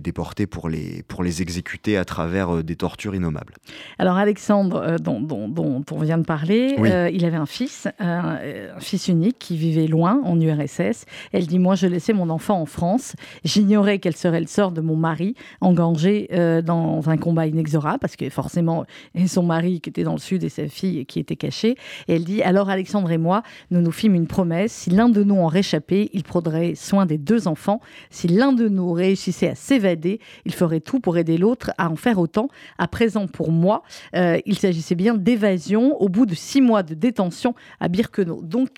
[0.00, 3.54] déportés pour les, pour les exécuter à travers euh, des tortures innommables.
[3.98, 8.38] Alors Alexandre, euh, dont, on vient de parler, euh, il avait un fils, un,
[8.78, 11.04] fils unique qui vivait loin en URSS.
[11.32, 14.80] Elle dit, moi je laissais mon enfant en France, j'ignorais quel serait le sort de
[14.80, 16.28] mon mari engagé
[16.64, 18.84] dans un combat inexorable, parce que forcément,
[19.26, 21.76] son mari qui était dans le sud et sa fille qui était cachée.
[22.08, 25.22] Et elle dit, alors Alexandre et moi, nous nous fîmes une promesse, si l'un de
[25.22, 27.80] nous en réchappait, il prendrait soin des deux enfants.
[28.10, 31.96] Si l'un de nous réussissait à s'évader, il ferait tout pour aider l'autre à en
[31.96, 32.48] faire autant.
[32.78, 33.82] À présent, pour moi,
[34.14, 38.42] euh, il s'agissait bien d'évasion au bout de six mois de détention à Birkenau.
[38.42, 38.70] Donc,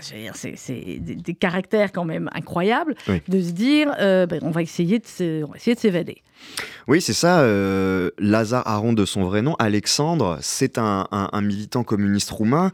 [0.00, 2.94] c'est des, caractères quand même incroyables
[3.28, 5.04] de se dire euh, ben, on va essayer de
[5.76, 6.22] s'évader.
[6.86, 7.40] Oui, c'est ça.
[7.40, 11.06] Euh, Lazare Aron de son vrai nom, Alexandre, c'est un,
[11.42, 12.72] militant communiste roumain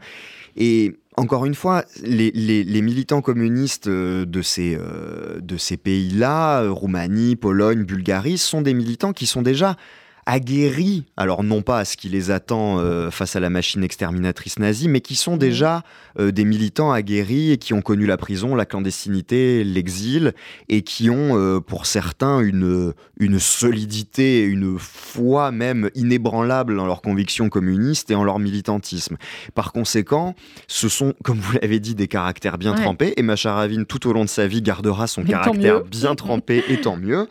[0.55, 6.71] et encore une fois, les, militants communistes euh, de ces, euh, de ces pays-là, euh,
[6.71, 9.77] Roumanie, Pologne, Bulgarie, sont des militants qui sont déjà
[10.25, 14.57] aguerris, alors non pas à ce qui les attend euh, face à la machine exterminatrice
[14.57, 15.83] nazie, mais qui sont déjà
[16.19, 20.33] euh, des militants aguerris et qui ont connu la prison, la clandestinité, l'exil,
[20.67, 27.03] et qui ont euh, pour certains une, une solidité, une foi même inébranlable dans leurs
[27.03, 29.17] convictions communistes et en leur militantisme.
[29.53, 30.33] Par conséquent,
[30.67, 34.13] ce sont, comme vous l'avez dit, des caractères bien trempés, et Macha Ravine, tout au
[34.13, 37.27] long de sa vie, gardera son caractère bien trempé, et tant mieux.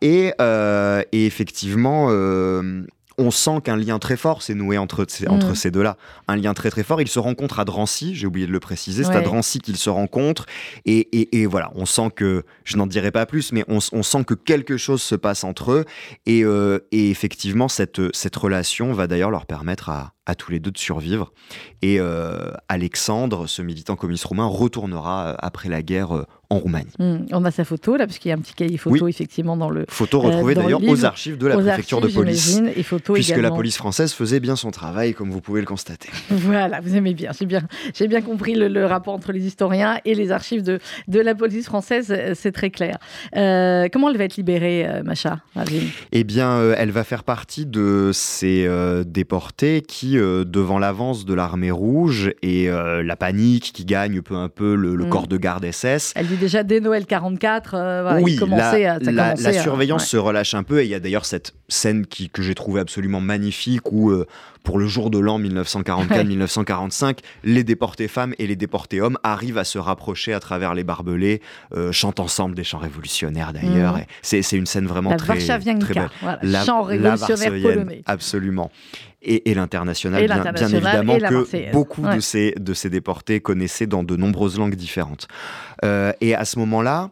[0.00, 0.32] Et,
[1.12, 2.86] et effectivement, euh,
[3.18, 5.54] on sent qu'un lien très fort s'est noué entre, entre mm.
[5.54, 5.96] ces deux-là.
[6.26, 7.00] Un lien très très fort.
[7.00, 9.90] Ils se rencontrent à Drancy, j'ai oublié de le préciser, c'est à Drancy qu'ils se
[9.90, 10.46] rencontrent.
[10.84, 14.76] Et, voilà, on sent que, je n'en dirai pas plus, mais on, sent que quelque
[14.76, 15.84] chose se passe entre eux.
[16.26, 20.72] Et, euh, effectivement, cette, cette relation va d'ailleurs leur permettre à, à tous les deux
[20.72, 21.32] de survivre.
[21.82, 22.00] Et
[22.68, 26.92] Alexandre, ce militant communiste roumain, retournera après la guerre en Roumanie.
[26.98, 29.56] Hmm, on a sa photo là, parce qu'il y a un petit cahier photo effectivement
[29.56, 29.84] dans le.
[29.88, 32.60] Photo retrouvée d'ailleurs aux archives de la préfecture de police.
[32.76, 36.08] Et photo puisque la police française faisait bien son travail, comme vous pouvez le constater.
[36.44, 37.30] Voilà, vous aimez bien.
[37.38, 37.62] J'ai bien,
[37.94, 41.64] j'ai bien compris le, rapport entre les historiens et les archives de, de la police
[41.64, 42.98] française, euh, c'est très clair.
[43.36, 45.40] Euh, comment elle va être libérée, euh, Macha
[46.12, 48.68] Eh bien, elle va faire partie de ces
[49.06, 54.74] déportés qui, devant l'avance de l'armée rouge et la panique qui gagne peu à peu
[54.74, 55.08] le, hmm.
[55.08, 60.16] corps de garde SS, elle dit déjà dès Noël 44, oui, la, la, surveillance se
[60.16, 63.20] relâche un peu et il y a d'ailleurs cette scène qui, que j'ai trouvée absolument
[63.20, 64.12] magnifique où
[64.64, 69.64] pour le jour de l'an 1944-1945, les déportés femmes et les déportés hommes arrivent à
[69.64, 71.40] se rapprocher à travers les barbelés,
[71.74, 73.98] euh, chantent ensemble des chants révolutionnaires d'ailleurs.
[73.98, 74.04] Mm.
[74.22, 76.10] C'est une scène vraiment la très, très belle.
[76.42, 78.02] la, chant révolutionnaire polonais.
[78.06, 78.72] Absolument.
[79.22, 84.02] Et, et l'international, bien, bien, évidemment, que beaucoup de, ces, de ces déportés connaissaient dans
[84.02, 85.28] de nombreuses langues différentes.
[85.84, 87.10] Euh, et à ce moment-là,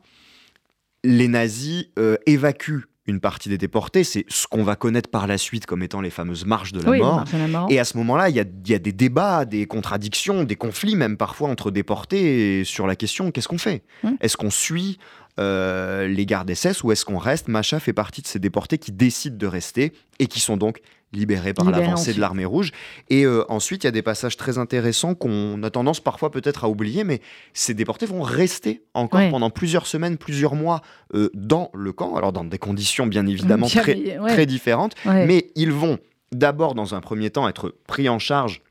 [1.04, 5.36] les nazis euh, évacuent une partie des déportés, c'est ce qu'on va connaître par la
[5.36, 7.66] suite comme étant les fameuses marches de la, mort.
[7.68, 8.44] Et à ce moment-là, il y a,
[8.78, 13.58] des débats, des contradictions, des conflits même parfois entre déportés sur la question qu'est-ce qu'on
[13.58, 13.82] fait?
[14.04, 14.16] Hum.
[14.20, 14.98] Est-ce qu'on suit
[15.40, 17.48] euh, les gardes SS ou est-ce qu'on reste?
[17.48, 20.80] Macha fait partie de ces déportés qui décident de rester et qui sont donc
[21.12, 22.70] libérés par l'avancée de l'armée rouge.
[23.10, 26.64] Et euh, ensuite, il y a des passages très intéressants qu'on a tendance parfois peut-être
[26.64, 27.20] à oublier, mais
[27.52, 30.82] ces déportés vont rester encore pendant plusieurs semaines, plusieurs mois
[31.14, 35.72] euh, dans le camp, alors dans des conditions bien évidemment très, très différentes, mais ils
[35.72, 35.98] vont
[36.32, 38.62] d'abord, dans un premier temps, être pris en charge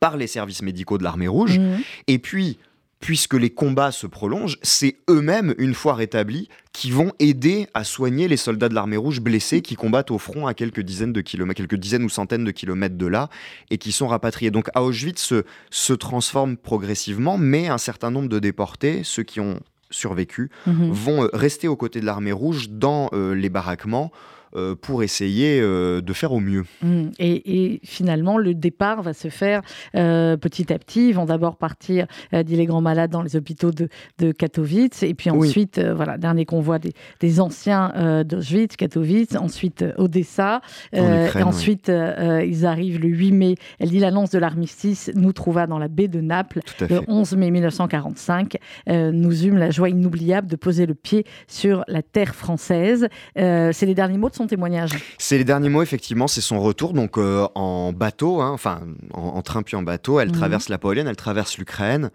[0.00, 1.76] par les services médicaux de l'armée rouge, mmh.
[2.08, 2.58] et puis
[3.00, 8.28] puisque les combats se prolongent, c'est eux-mêmes, une fois rétablis, qui vont aider à soigner
[8.28, 11.58] les soldats de l'armée rouge blessés qui combattent au front à quelques dizaines de kilomètres,
[11.58, 13.28] quelques dizaines ou centaines de kilomètres de là,
[13.70, 14.50] et qui sont rapatriés.
[14.50, 19.60] Donc Auschwitz se, se transforme progressivement, mais un certain nombre de déportés, ceux qui ont
[19.90, 20.90] survécu, mhm.
[20.90, 24.10] vont euh, rester aux côtés de l'armée rouge dans euh, les baraquements
[24.80, 26.64] pour essayer euh, de faire au mieux.
[26.82, 27.08] Mmh.
[27.18, 29.62] Et, finalement, le départ va se faire
[29.94, 31.08] euh, petit à petit.
[31.08, 33.88] Ils vont d'abord partir, dit les grands malades, dans les hôpitaux de,
[34.18, 35.02] de Katowice.
[35.02, 40.60] Et puis ensuite, voilà, dernier convoi des, des anciens d'Auschwitz, Katowice, ensuite Odessa.
[40.92, 43.54] et ensuite, ils arrivent le 8 mai.
[43.78, 47.50] Elle dit l'annonce de l'armistice nous trouva dans la baie de Naples le 11 mai
[47.50, 48.56] 1945.
[48.88, 53.08] nous eûmes la joie inoubliable de poser le pied sur la terre française.
[53.34, 54.90] C'est les derniers mots de son témoignage.
[55.18, 58.80] C'est les derniers mots, effectivement, c'est son retour donc euh, en bateau, hein, enfin
[59.12, 60.20] en, train puis en bateau.
[60.20, 60.36] Elle mhm.
[60.36, 62.10] traverse la Pologne, elle traverse l'Ukraine.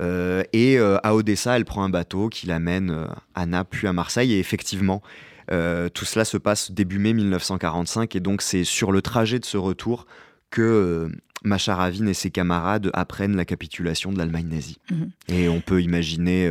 [0.00, 3.92] Euh, et euh, à Odessa, elle prend un bateau qui l'amène à Naples puis à
[3.92, 4.32] Marseille.
[4.32, 5.02] Et effectivement,
[5.48, 8.14] tout cela se passe début mai 1945.
[8.16, 10.06] Et donc, c'est sur le trajet de ce retour
[10.50, 11.10] que
[11.44, 14.78] Macha Ravine et ses camarades apprennent la capitulation de l'Allemagne nazie.
[14.90, 15.10] Mhm.
[15.28, 16.50] Et on peut imaginer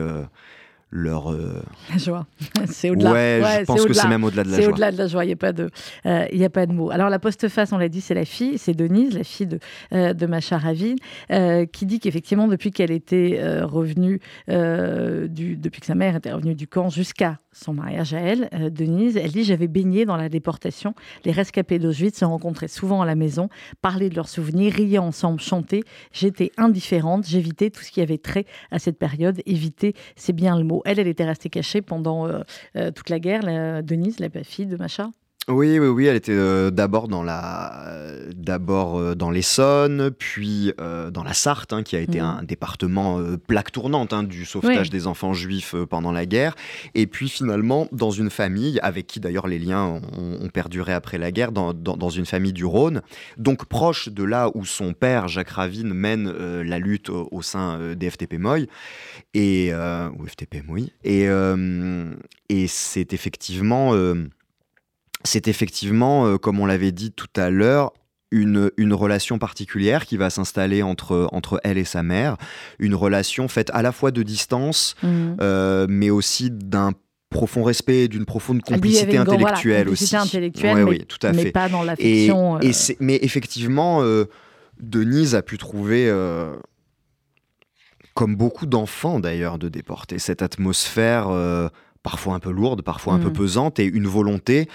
[0.92, 2.28] leur euh, la joie.
[2.68, 3.12] c'est au-delà.
[3.12, 4.66] Ouais, je pense que c'est même au-delà de la joie.
[4.66, 5.24] C'est au-delà de la joie.
[5.24, 5.70] Il n'y a pas de,
[6.06, 6.92] euh, il y a pas de mots.
[6.92, 9.60] Alors la postface, on l'a dit, c'est la fille, c'est Denise, la fille de
[9.94, 10.98] euh, de Macha Ravine,
[11.72, 16.68] qui dit qu'effectivement depuis qu'elle était revenue du, depuis que sa mère était revenue du
[16.68, 20.94] camp jusqu'à son mariage à elle, Denise, elle dit j'avais baigné dans la déportation.
[21.26, 23.50] Les rescapés d'Auschwitz se rencontraient souvent à la maison,
[23.82, 25.84] parlaient de leurs souvenirs, riaient ensemble, chantaient.
[26.12, 29.42] J'étais indifférente, j'évitais tout ce qui avait trait à cette période.
[29.46, 30.82] Éviter, c'est bien le mot.
[30.86, 32.42] Elle, elle était restée cachée pendant euh,
[32.76, 35.10] euh, toute la guerre, Denise, la fille de Macha
[35.48, 37.86] oui, oui, oui, elle était euh, d'abord dans la,
[38.36, 42.24] d'abord dans l'Essonne, puis dans la Sarthe, hein, qui a été mmh.
[42.24, 46.56] un département plaque tournante hein, du sauvetage des enfants juifs pendant la guerre,
[46.94, 51.32] et puis finalement dans une famille avec qui d'ailleurs les liens ont, perduré après la
[51.32, 53.02] guerre, dans, dans, une famille du Rhône,
[53.38, 56.32] donc proche de là où son père Jacques Ravine mène
[56.62, 58.68] la lutte au, sein des FTP Moy,
[59.34, 61.28] et ou FTP Moy, et
[62.50, 63.94] et c'est effectivement
[65.24, 67.94] c'est effectivement, euh, comme on l'avait dit tout à l'heure,
[68.32, 72.38] une, une, relation particulière qui va s'installer entre, entre elle et sa mère,
[72.80, 75.08] une relation faite à la fois de distance, mmh.
[75.42, 76.94] euh, mais aussi d'un
[77.30, 80.16] profond respect, d'une profonde complicité intellectuelle aussi.
[80.16, 81.52] intellectuelle, mais, oui, tout à fait.
[81.52, 82.60] pas dans l'affection.
[82.62, 82.94] Et, euh.
[83.02, 84.02] mais effectivement,
[84.80, 86.10] Denise a pu trouver
[88.14, 91.30] comme beaucoup d'enfants d'ailleurs de déporter cette atmosphère
[92.04, 93.34] parfois un peu lourde, parfois un peu mmh.
[93.34, 94.68] pesante, et une volonté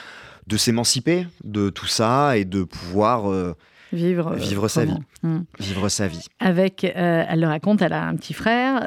[0.46, 3.54] de s'émanciper de tout ça et de pouvoir
[4.04, 4.98] euh, vivre, sa vie.
[5.22, 5.40] Hmm.
[5.58, 6.24] Vivre sa vie.
[6.40, 8.80] Avec, elle le raconte, elle a un petit frère,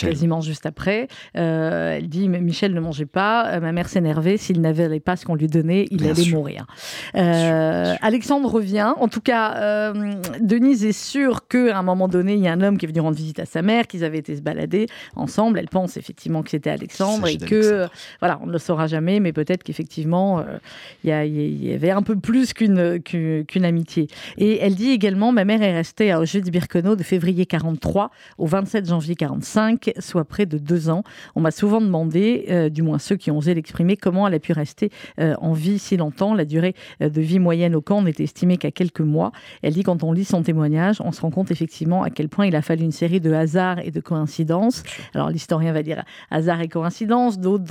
[0.00, 1.08] quasiment juste après.
[1.34, 5.34] elle dit, mais Michel ne mangeait pas, ma mère s'énervait, s'il n'avait pas ce qu'on
[5.34, 6.66] lui donnait, il allait mourir.
[7.14, 9.92] Alexandre revient, en tout cas,
[10.40, 13.00] Denise est sûre qu'à un moment donné, il y a un homme qui est venu
[13.00, 14.86] rendre visite à sa mère, qu'ils avaient été se balader
[15.16, 15.58] ensemble.
[15.58, 17.86] Elle pense effectivement que c'était Alexandre et que,
[18.20, 20.58] voilà, on ne le saura jamais, mais peut-être qu'effectivement, euh,
[21.02, 24.08] il y, avait un peu plus qu'une qu'une amitié.
[24.38, 28.86] Et elle dit également, ma mère est restée à Auschwitz-Birkenau de février 43 au 27
[28.86, 31.02] janvier 45, soit près de deux ans.
[31.34, 34.38] On m'a souvent demandé, euh, du moins ceux qui ont osé l'exprimer, comment elle a
[34.38, 34.90] pu rester
[35.20, 36.34] euh, en vie si longtemps.
[36.34, 39.32] La durée de vie moyenne au camp n'est estimée qu'à quelques mois.
[39.62, 42.46] Elle dit, quand on lit son témoignage, on se rend compte effectivement à quel point
[42.46, 44.82] il a fallu une série de hasards et de coïncidences.
[45.14, 47.64] Alors l'historien va dire hasard et coïncidence, d'autres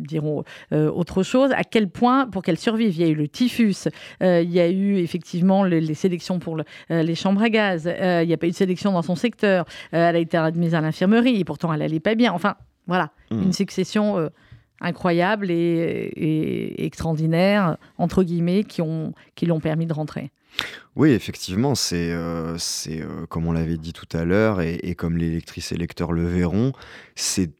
[0.00, 1.50] diront euh, autre chose.
[1.52, 3.88] À quel point, pour qu'elle survive, il y a eu le typhus,
[4.22, 8.26] euh, il y a eu effectivement les, sélections pour euh, les chambres à gaz, il
[8.26, 11.40] n'y a pas eu de sélection dans son secteur, elle a été admise à l'infirmerie,
[11.40, 12.32] et pourtant elle n'allait pas bien.
[12.32, 12.56] Enfin,
[12.86, 13.42] voilà, mmh.
[13.42, 14.30] une succession
[14.80, 20.30] incroyable et, et, extraordinaire, entre guillemets, qui, ont, qui l'ont permis de rentrer.
[20.96, 22.56] Oui, effectivement, c'est euh,
[22.88, 26.26] euh, comme on l'avait dit tout à l'heure, et, comme les lectrices et lecteurs le
[26.26, 26.72] verront,
[27.14, 27.50] c'est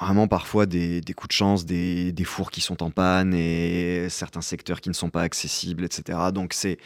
[0.00, 4.80] vraiment parfois des, coups de chance, des, fours qui sont en panne et certains secteurs
[4.80, 6.18] qui ne sont pas accessibles, etc.
[6.34, 6.78] Donc c'est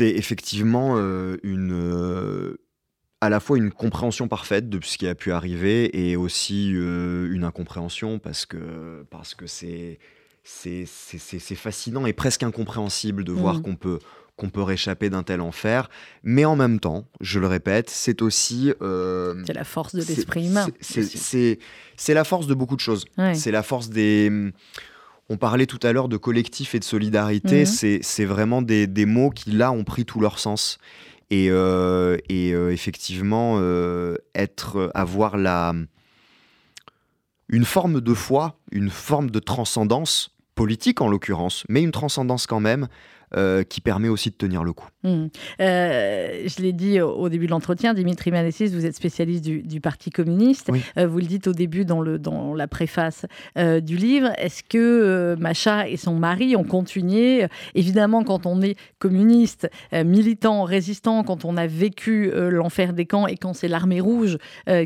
[0.00, 2.56] effectivement euh, une
[3.20, 7.44] à la fois une compréhension parfaite de ce qui a pu arriver et aussi une
[7.44, 9.98] incompréhension parce que parce que c'est
[10.44, 10.86] c'est
[11.56, 13.62] fascinant et presque incompréhensible de voir mmh.
[13.62, 13.98] qu'on peut
[14.36, 15.88] qu'on peut réchapper d'un tel enfer.
[16.22, 18.72] Mais en même temps, je le répète, c'est aussi...
[18.82, 20.66] Euh, c'est la force de l'esprit humain.
[20.80, 23.06] C'est la force de beaucoup de choses.
[23.34, 24.30] C'est la force des...
[25.28, 27.62] On parlait tout à l'heure de collectif et de solidarité.
[27.64, 27.98] Mmh.
[28.02, 30.78] C'est vraiment des, des, mots qui, là, ont pris tout leur sens.
[31.30, 33.60] Et, euh, et euh, effectivement,
[34.34, 35.74] être, avoir la...
[37.48, 42.58] Une forme de foi, une forme de transcendance politique en l'occurrence, mais une transcendance quand
[42.58, 42.88] même,
[43.34, 44.86] euh, qui permet aussi de tenir le coup.
[45.02, 45.26] Mmh.
[45.60, 50.10] Euh, je l'ai dit au début de l'entretien, Dimitri Manessis, vous êtes spécialiste du, Parti
[50.10, 50.70] communiste.
[50.96, 54.30] Euh, vous le dites au début dans, le, dans la préface du livre.
[54.38, 61.24] Est-ce que Macha et son mari ont continué Évidemment, quand on est communiste, militant, résistant,
[61.24, 64.38] quand on a vécu l'enfer des camps et quand c'est l'armée rouge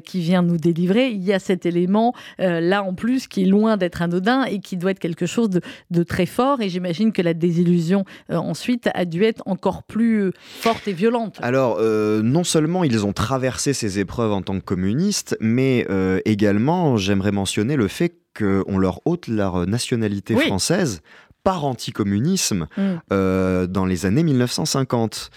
[0.05, 3.76] qui vient nous délivrer, il y a cet élément là en plus qui est loin
[3.76, 5.61] d'être anodin et qui doit être quelque chose de,
[5.91, 6.61] de très fort.
[6.62, 8.05] Et j'imagine que la désillusion
[8.37, 11.39] ensuite a dû être encore plus forte et violente.
[11.43, 16.20] Alors, euh, non seulement ils ont traversé ces épreuves en tant que communistes, mais euh,
[16.24, 21.03] également, j'aimerais mentionner le fait qu'on leur ôte leur nationalité française
[21.43, 23.66] par anticommunisme mm.
[23.66, 25.30] dans les années 1950.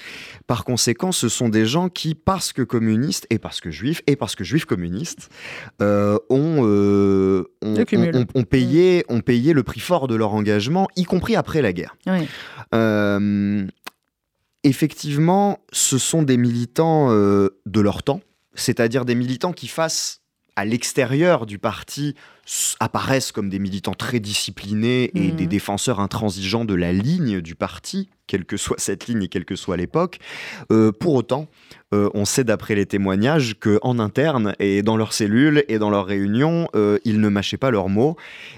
[0.48, 4.16] Par conséquent, ce sont des gens qui, parce que communistes, et parce que juifs, et
[4.16, 5.30] parce que juifs communistes,
[5.80, 11.74] ont, ont, payé, ont payé le prix fort de leur engagement, y compris après la
[11.74, 11.96] guerre.
[12.08, 12.28] Oui.
[12.74, 13.66] Euh,
[14.64, 18.22] effectivement, ce sont des militants euh, de leur temps,
[18.56, 20.22] c'est-à-dire des militants qui, face
[20.56, 22.16] à l'extérieur du parti,
[22.80, 25.50] apparaissent comme des militants très disciplinés et des mmh.
[25.50, 29.56] défenseurs intransigeants de la ligne du parti, quelle que soit cette ligne et quelle que
[29.56, 30.20] soit l'époque.
[30.72, 31.48] Euh, pour autant,
[31.94, 36.08] euh, on sait d'après les témoignages qu'en interne et dans leurs cellules et dans leurs
[36.08, 38.18] réunions, euh, ils ne mâchaient pas leurs mots.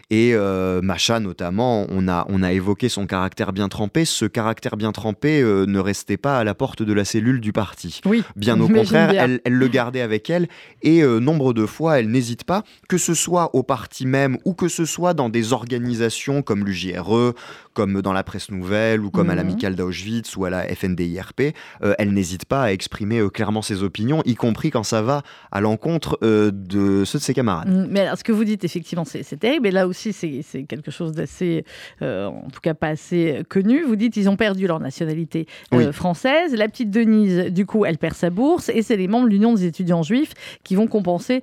[0.10, 0.36] Et
[0.82, 4.06] Macha notamment, on a, on a évoqué son caractère bien trempé.
[4.06, 8.02] Ce caractère bien trempé ne restait pas à la porte de la cellule du parti.
[8.06, 10.48] Oui, bien au contraire, Elle, elle, le gardait avec elle.
[10.84, 14.68] Et nombre de fois, elle n'hésite pas, que ce soit au parti même ou que
[14.68, 17.34] ce soit dans des organisations comme l'UJRE,
[17.76, 19.38] comme dans la presse nouvelle ou comme à mhm.
[19.38, 21.54] l'amicale d'Auschwitz ou à la FNDIRP,
[21.84, 25.22] euh, elle n'hésite pas à exprimer euh, clairement ses opinions, y compris quand ça va
[25.52, 27.70] à l'encontre euh, de ceux de ses camarades.
[27.70, 29.68] Mm, mais alors, ce que vous dites, effectivement, c'est terrible.
[29.68, 31.66] Et là aussi, c'est quelque chose d'assez,
[32.02, 33.84] en tout cas pas assez connu.
[33.84, 35.46] Vous dites ils ont perdu leur nationalité
[35.92, 36.56] française.
[36.56, 38.70] La petite Denise, du coup, elle perd sa bourse.
[38.70, 41.42] Et c'est les membres de l'Union des étudiants juifs qui vont compenser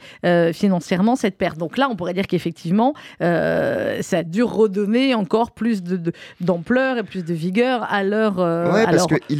[0.53, 1.59] financièrement cette perte.
[1.59, 7.03] Donc là, on pourrait dire qu'effectivement, ça a dû redonner encore plus de d'ampleur et
[7.03, 8.87] plus de vigueur à leur, euh,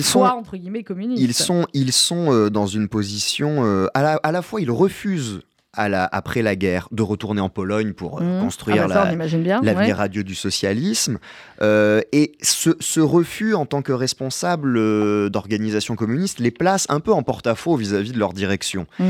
[0.01, 1.23] sont, entre guillemets communistes.
[1.23, 4.71] Ils sont, ils sont euh, dans une position euh, à, la, à la fois ils
[4.71, 5.41] refusent
[5.75, 8.41] à la, après la guerre de retourner en Pologne pour mmh.
[8.41, 9.15] construire ah bah
[9.63, 11.19] l'avenir radieux du socialisme.
[11.61, 17.23] et ce, ce, refus en tant que responsable d'organisation communiste les place un peu en
[17.23, 18.87] porte-à-faux vis-à-vis de leur direction.
[18.99, 19.05] Mmh.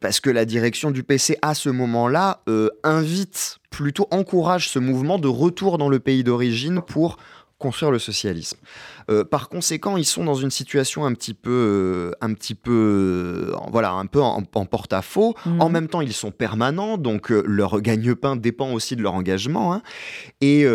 [0.00, 2.42] Parce que la direction du PC à ce moment-là
[2.84, 7.16] invite plutôt encourage ce mouvement de retour dans le pays d'origine pour
[7.62, 8.58] construire le socialisme.
[9.08, 13.52] Euh, par conséquent, ils sont dans une situation un petit peu, euh, un petit peu,
[13.52, 15.34] euh, voilà, un peu en, porte-à-faux.
[15.46, 15.60] Mhm.
[15.60, 19.72] En même temps, ils sont permanents, donc leur gagne-pain dépend aussi de leur engagement.
[19.72, 19.82] Hein.
[20.40, 20.66] Et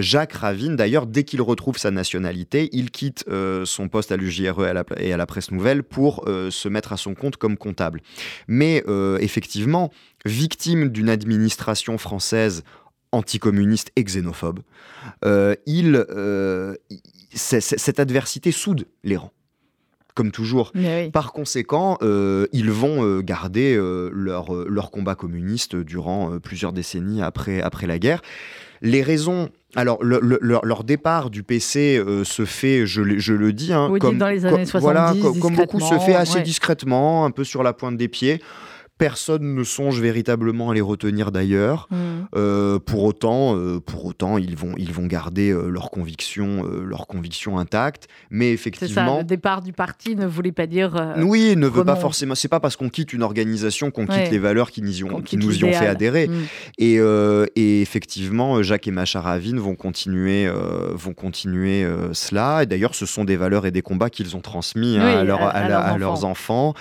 [0.00, 3.24] Jacques Ravine, d'ailleurs, dès qu'il retrouve sa nationalité, il quitte
[3.64, 4.66] son poste à l'UJRE
[4.96, 8.00] et à la Presse Nouvelle pour se mettre à son compte comme comptable.
[8.48, 8.84] Mais
[9.20, 9.90] effectivement,
[10.24, 12.62] victime d'une administration française
[13.12, 14.60] anticommuniste et xénophobe,
[15.66, 16.06] il,
[17.34, 19.32] cette adversité soude les rangs
[20.14, 20.72] comme toujours.
[21.12, 27.22] Par conséquent, euh, ils vont euh, garder euh, leur, leur combat communiste durant plusieurs décennies
[27.22, 28.20] après, après la guerre.
[28.82, 34.18] Les raisons alors, leur départ du PC se fait, je, je le dis, hein, comme,
[34.18, 37.72] dans les années 70, voilà, comme, beaucoup se fait assez discrètement, un peu sur la
[37.72, 38.42] pointe des pieds.
[39.00, 41.88] Personne ne songe véritablement à les retenir d'ailleurs.
[41.90, 41.96] Mm.
[42.36, 47.06] Euh, pour autant, euh, pour autant, ils vont, ils vont garder euh, leurs convictions, leurs
[47.06, 48.08] convictions intactes.
[48.28, 51.14] Mais effectivement, ça, le départ du parti ne voulait pas dire.
[51.16, 52.34] oui, ne veut pas forcément.
[52.34, 55.38] C'est pas parce qu'on quitte une organisation qu'on quitte les valeurs qui nous, ont, qui
[55.38, 56.28] nous y ont fait adhérer.
[56.28, 56.42] Mm.
[56.76, 56.96] Et,
[57.56, 60.46] et, effectivement, Jacques et Macha Ravine vont continuer,
[60.92, 62.64] vont continuer cela.
[62.64, 65.96] Et d'ailleurs, ce sont des valeurs et des combats qu'ils ont transmis hein, à, à,
[65.96, 66.74] leurs enfants.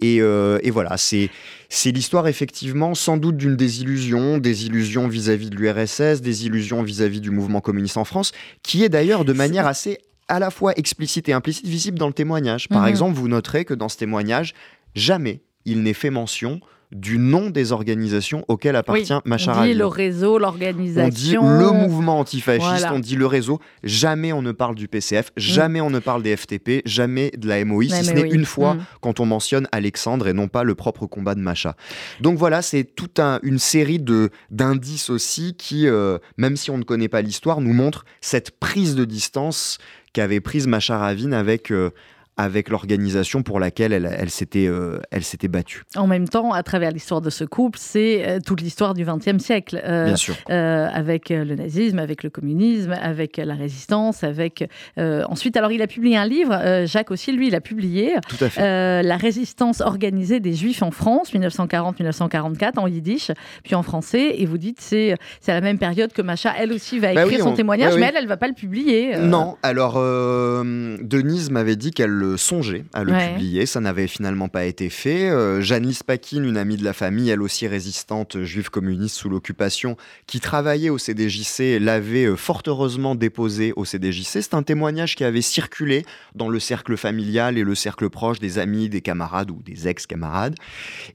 [0.00, 1.28] Et, et voilà, c'est
[1.68, 7.60] c'est l'histoire effectivement sans doute d'une désillusion, désillusion vis-à-vis de l'URSS, désillusion vis-à-vis du mouvement
[7.60, 9.98] communiste en France, qui est d'ailleurs de manière assez
[10.28, 12.68] à la fois explicite et implicite visible dans le témoignage.
[12.68, 12.88] Par mhm.
[12.88, 14.54] exemple, vous noterez que dans ce témoignage,
[14.94, 16.60] jamais il n'est fait mention
[16.92, 21.42] du nom des organisations auxquelles appartient oui, On dit le réseau, l'organisation.
[21.42, 23.60] On dit le mouvement antifasciste, on dit le réseau.
[23.82, 25.40] Jamais on ne parle du PCF, mm.
[25.40, 28.74] jamais on ne parle des FTP, jamais de la MOI, si ce n'est une fois
[28.74, 28.84] mm.
[29.00, 31.76] quand on mentionne Alexandre et non pas le propre combat de Macha.
[32.20, 34.02] Donc voilà, c'est toute une série
[34.50, 38.94] d'indices aussi qui, euh, même si on ne connaît pas l'histoire, nous montrent cette prise
[38.94, 39.78] de distance
[40.12, 41.90] qu'avait prise Macha Ravine avec, euh,
[42.36, 45.84] avec l'organisation pour laquelle elle, elle s'était euh, elle s'était battue.
[45.96, 49.42] En même temps, à travers l'histoire de ce couple, c'est euh, toute l'histoire du XXe
[49.42, 50.36] siècle, euh, Bien sûr.
[50.48, 54.68] avec le nazisme, avec le communisme, avec la résistance, avec
[54.98, 55.56] ensuite.
[55.56, 56.84] Alors, il a publié un livre.
[56.86, 59.02] Jacques aussi, lui, il a publié Tout à fait.
[59.02, 63.30] la résistance organisée des Juifs en France, 1940-1944, en yiddish,
[63.64, 64.34] puis en français.
[64.38, 67.24] Et vous dites c'est c'est à la même période que Macha, elle aussi va bah
[67.24, 69.16] écrire son témoignage, bah mais elle, elle va pas le publier.
[69.16, 69.56] Non.
[69.62, 73.66] Alors, Denise m'avait dit qu'elle songer à le publier.
[73.66, 75.30] Ça n'avait finalement pas été fait.
[75.30, 79.96] Euh, Janice Paquin, une amie de la famille, elle aussi résistante juive communiste sous l'occupation,
[80.26, 84.42] qui travaillait au CDJC, l'avait euh, fort heureusement déposé au CDJC.
[84.42, 86.04] C'est un témoignage qui avait circulé
[86.34, 90.56] dans le cercle familial et le cercle proche des amis, des camarades ou des ex-camarades.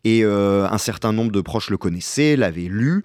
[0.04, 3.04] Et euh, un certain nombre de proches le connaissaient, l'avaient lu.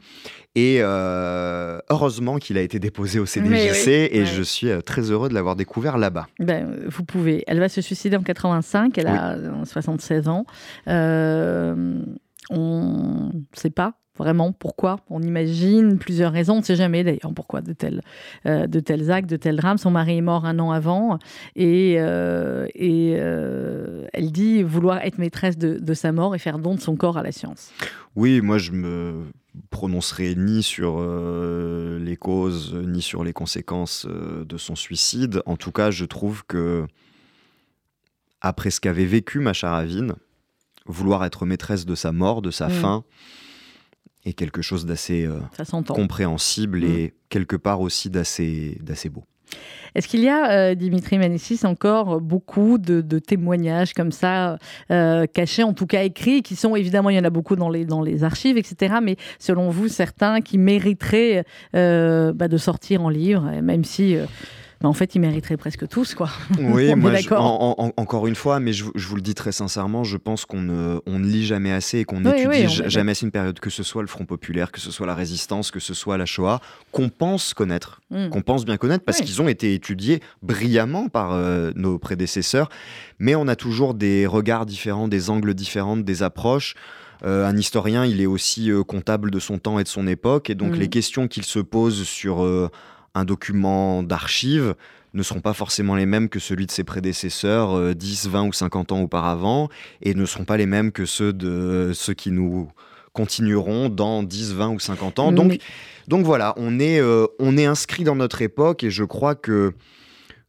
[0.56, 5.28] Et euh, heureusement qu'il a été déposé au CDJC et je suis euh, très heureux
[5.28, 6.28] de l'avoir découvert là-bas.
[6.40, 7.44] Ben, vous pouvez.
[7.46, 9.36] Elle va se suicider en 85, elle a
[9.66, 10.46] 76 ans.
[10.88, 12.00] Euh,
[12.48, 15.00] on ne sait pas vraiment pourquoi.
[15.10, 16.54] On imagine plusieurs raisons.
[16.54, 18.00] On ne sait jamais d'ailleurs pourquoi de tels,
[18.46, 19.76] de tels actes, de tels drames.
[19.76, 21.18] Son mari est mort un an avant
[21.54, 26.80] et, et elle dit vouloir être maîtresse de, de, sa mort et faire don de
[26.80, 27.72] son corps à la science.
[28.14, 29.26] Oui, moi je me
[29.70, 35.42] prononcerai ni sur euh, les causes ni sur les conséquences euh, de son suicide.
[35.46, 36.86] En tout cas, je trouve que
[38.40, 40.14] après ce qu'avait vécu Macha Ravine,
[40.86, 42.72] vouloir être maîtresse de sa mort, de sa mm.
[42.72, 43.04] fin,
[44.24, 45.40] est quelque chose d'assez euh,
[45.86, 47.10] compréhensible et mm.
[47.28, 48.78] quelque part aussi d'assez
[49.10, 49.24] beau.
[49.94, 54.58] Est-ce qu'il y a, euh, Dimitri Manissis, encore beaucoup de, témoignages comme ça,
[54.90, 57.70] euh, cachés, en tout cas écrits, qui sont évidemment, il y en a beaucoup dans
[57.70, 61.44] les, dans les archives, etc., mais selon vous, certains qui mériteraient
[61.74, 64.16] euh, bah, de sortir en livre, même si
[64.84, 66.28] en fait, ils mériteraient presque tous, quoi.
[66.58, 67.12] Oui, moi,
[67.96, 71.18] encore une fois, mais je, vous le dis très sincèrement, je pense qu'on ne, on
[71.18, 74.08] ne lit jamais assez et qu'on n'étudie jamais assez une période, que ce soit le
[74.08, 76.60] Front Populaire, que ce soit la Résistance, que ce soit la Shoah,
[76.92, 78.28] qu'on pense connaître, hmm.
[78.28, 82.68] qu'on pense bien connaître, parce qu'ils ont été étudiés brillamment par euh, nos prédécesseurs,
[83.18, 86.74] mais on a toujours des regards différents, des angles différents, des approches.
[87.24, 90.50] Euh, un historien, il est aussi euh, comptable de son temps et de son époque,
[90.50, 90.80] et donc hmm.
[90.80, 92.44] les questions qu'il se pose sur
[93.16, 94.74] un document d'archives
[95.14, 98.52] ne seront pas forcément les mêmes que celui de ses prédécesseurs 10, euh, 20 ou
[98.52, 99.70] 50 ans auparavant
[100.02, 102.68] et ne seront pas les mêmes que ceux de ceux qui nous
[103.14, 105.32] continueront dans 10, 20 ou 50 ans.
[105.32, 105.58] Donc,
[106.06, 109.72] donc voilà, on est, euh, on est inscrit dans notre époque et je crois que,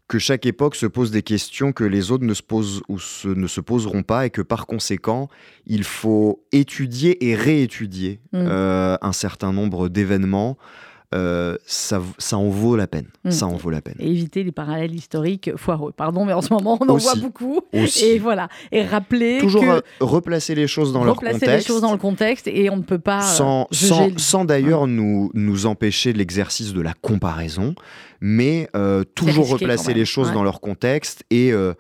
[0.09, 3.47] que chaque époque se pose des questions que les autres ne se posent ou ne
[3.47, 5.30] se poseront pas et que par conséquent,
[5.65, 8.45] il faut étudier et réétudier mm.
[8.49, 10.57] euh, un certain nombre d'événements
[11.16, 13.08] euh, ça, ça en vaut la peine.
[13.24, 13.32] Mm.
[13.32, 13.95] Ça en vaut la peine.
[13.99, 15.93] Et éviter les parallèles historiques foireux.
[15.93, 17.62] Pardon, mais en ce moment, on en voit beaucoup.
[17.74, 18.05] Aussi.
[18.05, 18.49] Et voilà.
[18.74, 19.38] Et rappeler.
[19.39, 19.82] Toujours que...
[20.01, 21.41] replacer les choses dans leur contexte.
[21.41, 23.22] Replacer les choses dans le contexte et on ne peut pas.
[23.22, 27.74] Sans, sans, sans d'ailleurs nous, nous empêcher de l'exercice de la comparaison,
[28.20, 30.34] mais euh, toujours replacer les choses ouais.
[30.34, 31.53] dans leur contexte et.
[31.53, 31.74] Euh,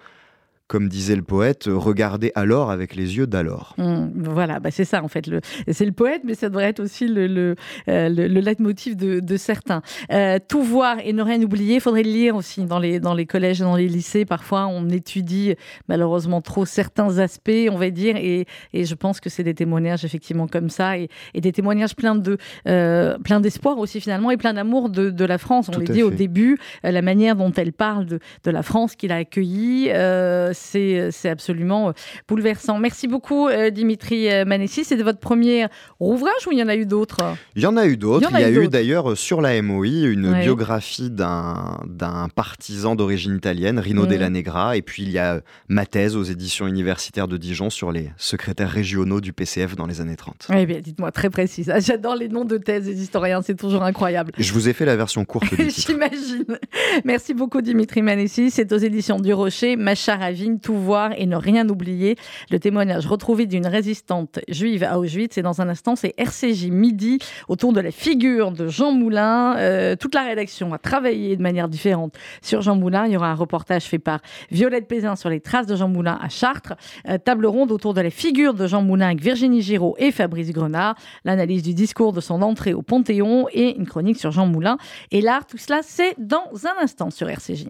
[0.67, 3.73] comme disait le poète, regarder alors avec les yeux d'alors.
[3.77, 5.29] Mmh, voilà, bah c'est ça en fait.
[5.71, 7.55] C'est le poète, mais ça devrait être aussi le, le,
[7.87, 9.81] euh, le, le leitmotiv de, de certains.
[10.11, 13.13] Euh, tout voir et ne rien oublier, il faudrait le lire aussi dans les, dans
[13.13, 14.25] les collèges et dans les lycées.
[14.25, 15.55] Parfois, on étudie
[15.87, 20.03] malheureusement trop certains aspects, on va dire, et, et je pense que c'est des témoignages
[20.03, 22.37] effectivement comme ça, et, et des témoignages pleins de
[22.67, 25.69] euh, plein d'espoir aussi finalement, et plein d'amour de, de, la France.
[25.69, 26.03] On l'a dit fait.
[26.03, 29.89] au début, euh, la manière dont elle parle de, de la France qu'il a accueillie
[29.91, 31.91] euh, c'est absolument euh,
[32.27, 32.79] bouleversant.
[32.79, 34.83] Merci beaucoup, euh, Dimitri Manessi.
[34.83, 35.67] C'est votre premier
[35.99, 37.19] ouvrage ou il y en a eu d'autres?
[37.55, 38.29] Il y en a eu d'autres.
[38.33, 40.41] Il y, a eu, eu d'ailleurs sur la MOI une Ouais.
[40.43, 44.07] biographie d'un partisan d'origine italienne, Rino Mhm.
[44.09, 44.75] Della Negra.
[44.77, 48.69] Et puis il y a ma thèse aux éditions universitaires de Dijon sur les secrétaires
[48.69, 50.47] régionaux du PCF dans les années 30.
[50.53, 51.69] Eh bien, dites-moi, très précise.
[51.69, 54.31] Ah, J'adore les noms de thèses des historiens, c'est toujours incroyable.
[54.37, 55.45] Je vous ai fait la version courte.
[55.69, 56.57] J'imagine.
[57.05, 58.51] Merci beaucoup, Dimitri Manessi.
[58.51, 60.15] C'est aux éditions du Rocher, Macha
[60.61, 62.15] Tout voir et ne rien oublier.
[62.49, 65.37] Le témoignage retrouvé d'une résistante juive à Auschwitz.
[65.37, 69.55] Et dans un instant, c'est RCJ Midi autour de la figure de Jean Moulin.
[69.57, 73.05] Euh, toute la rédaction a travaillé de manière différente sur Jean Moulin.
[73.05, 74.21] Il y aura un reportage fait par
[74.51, 76.73] Violette Pézin sur les traces de Jean Moulin à Chartres.
[77.09, 80.51] Euh, table ronde autour de la figure de Jean Moulin avec Virginie Giraud et Fabrice
[80.51, 80.95] Grenard.
[81.25, 84.77] L'analyse du discours de son entrée au Panthéon et une chronique sur Jean Moulin.
[85.11, 87.67] Et l'art, tout cela, c'est dans un instant sur RCJ.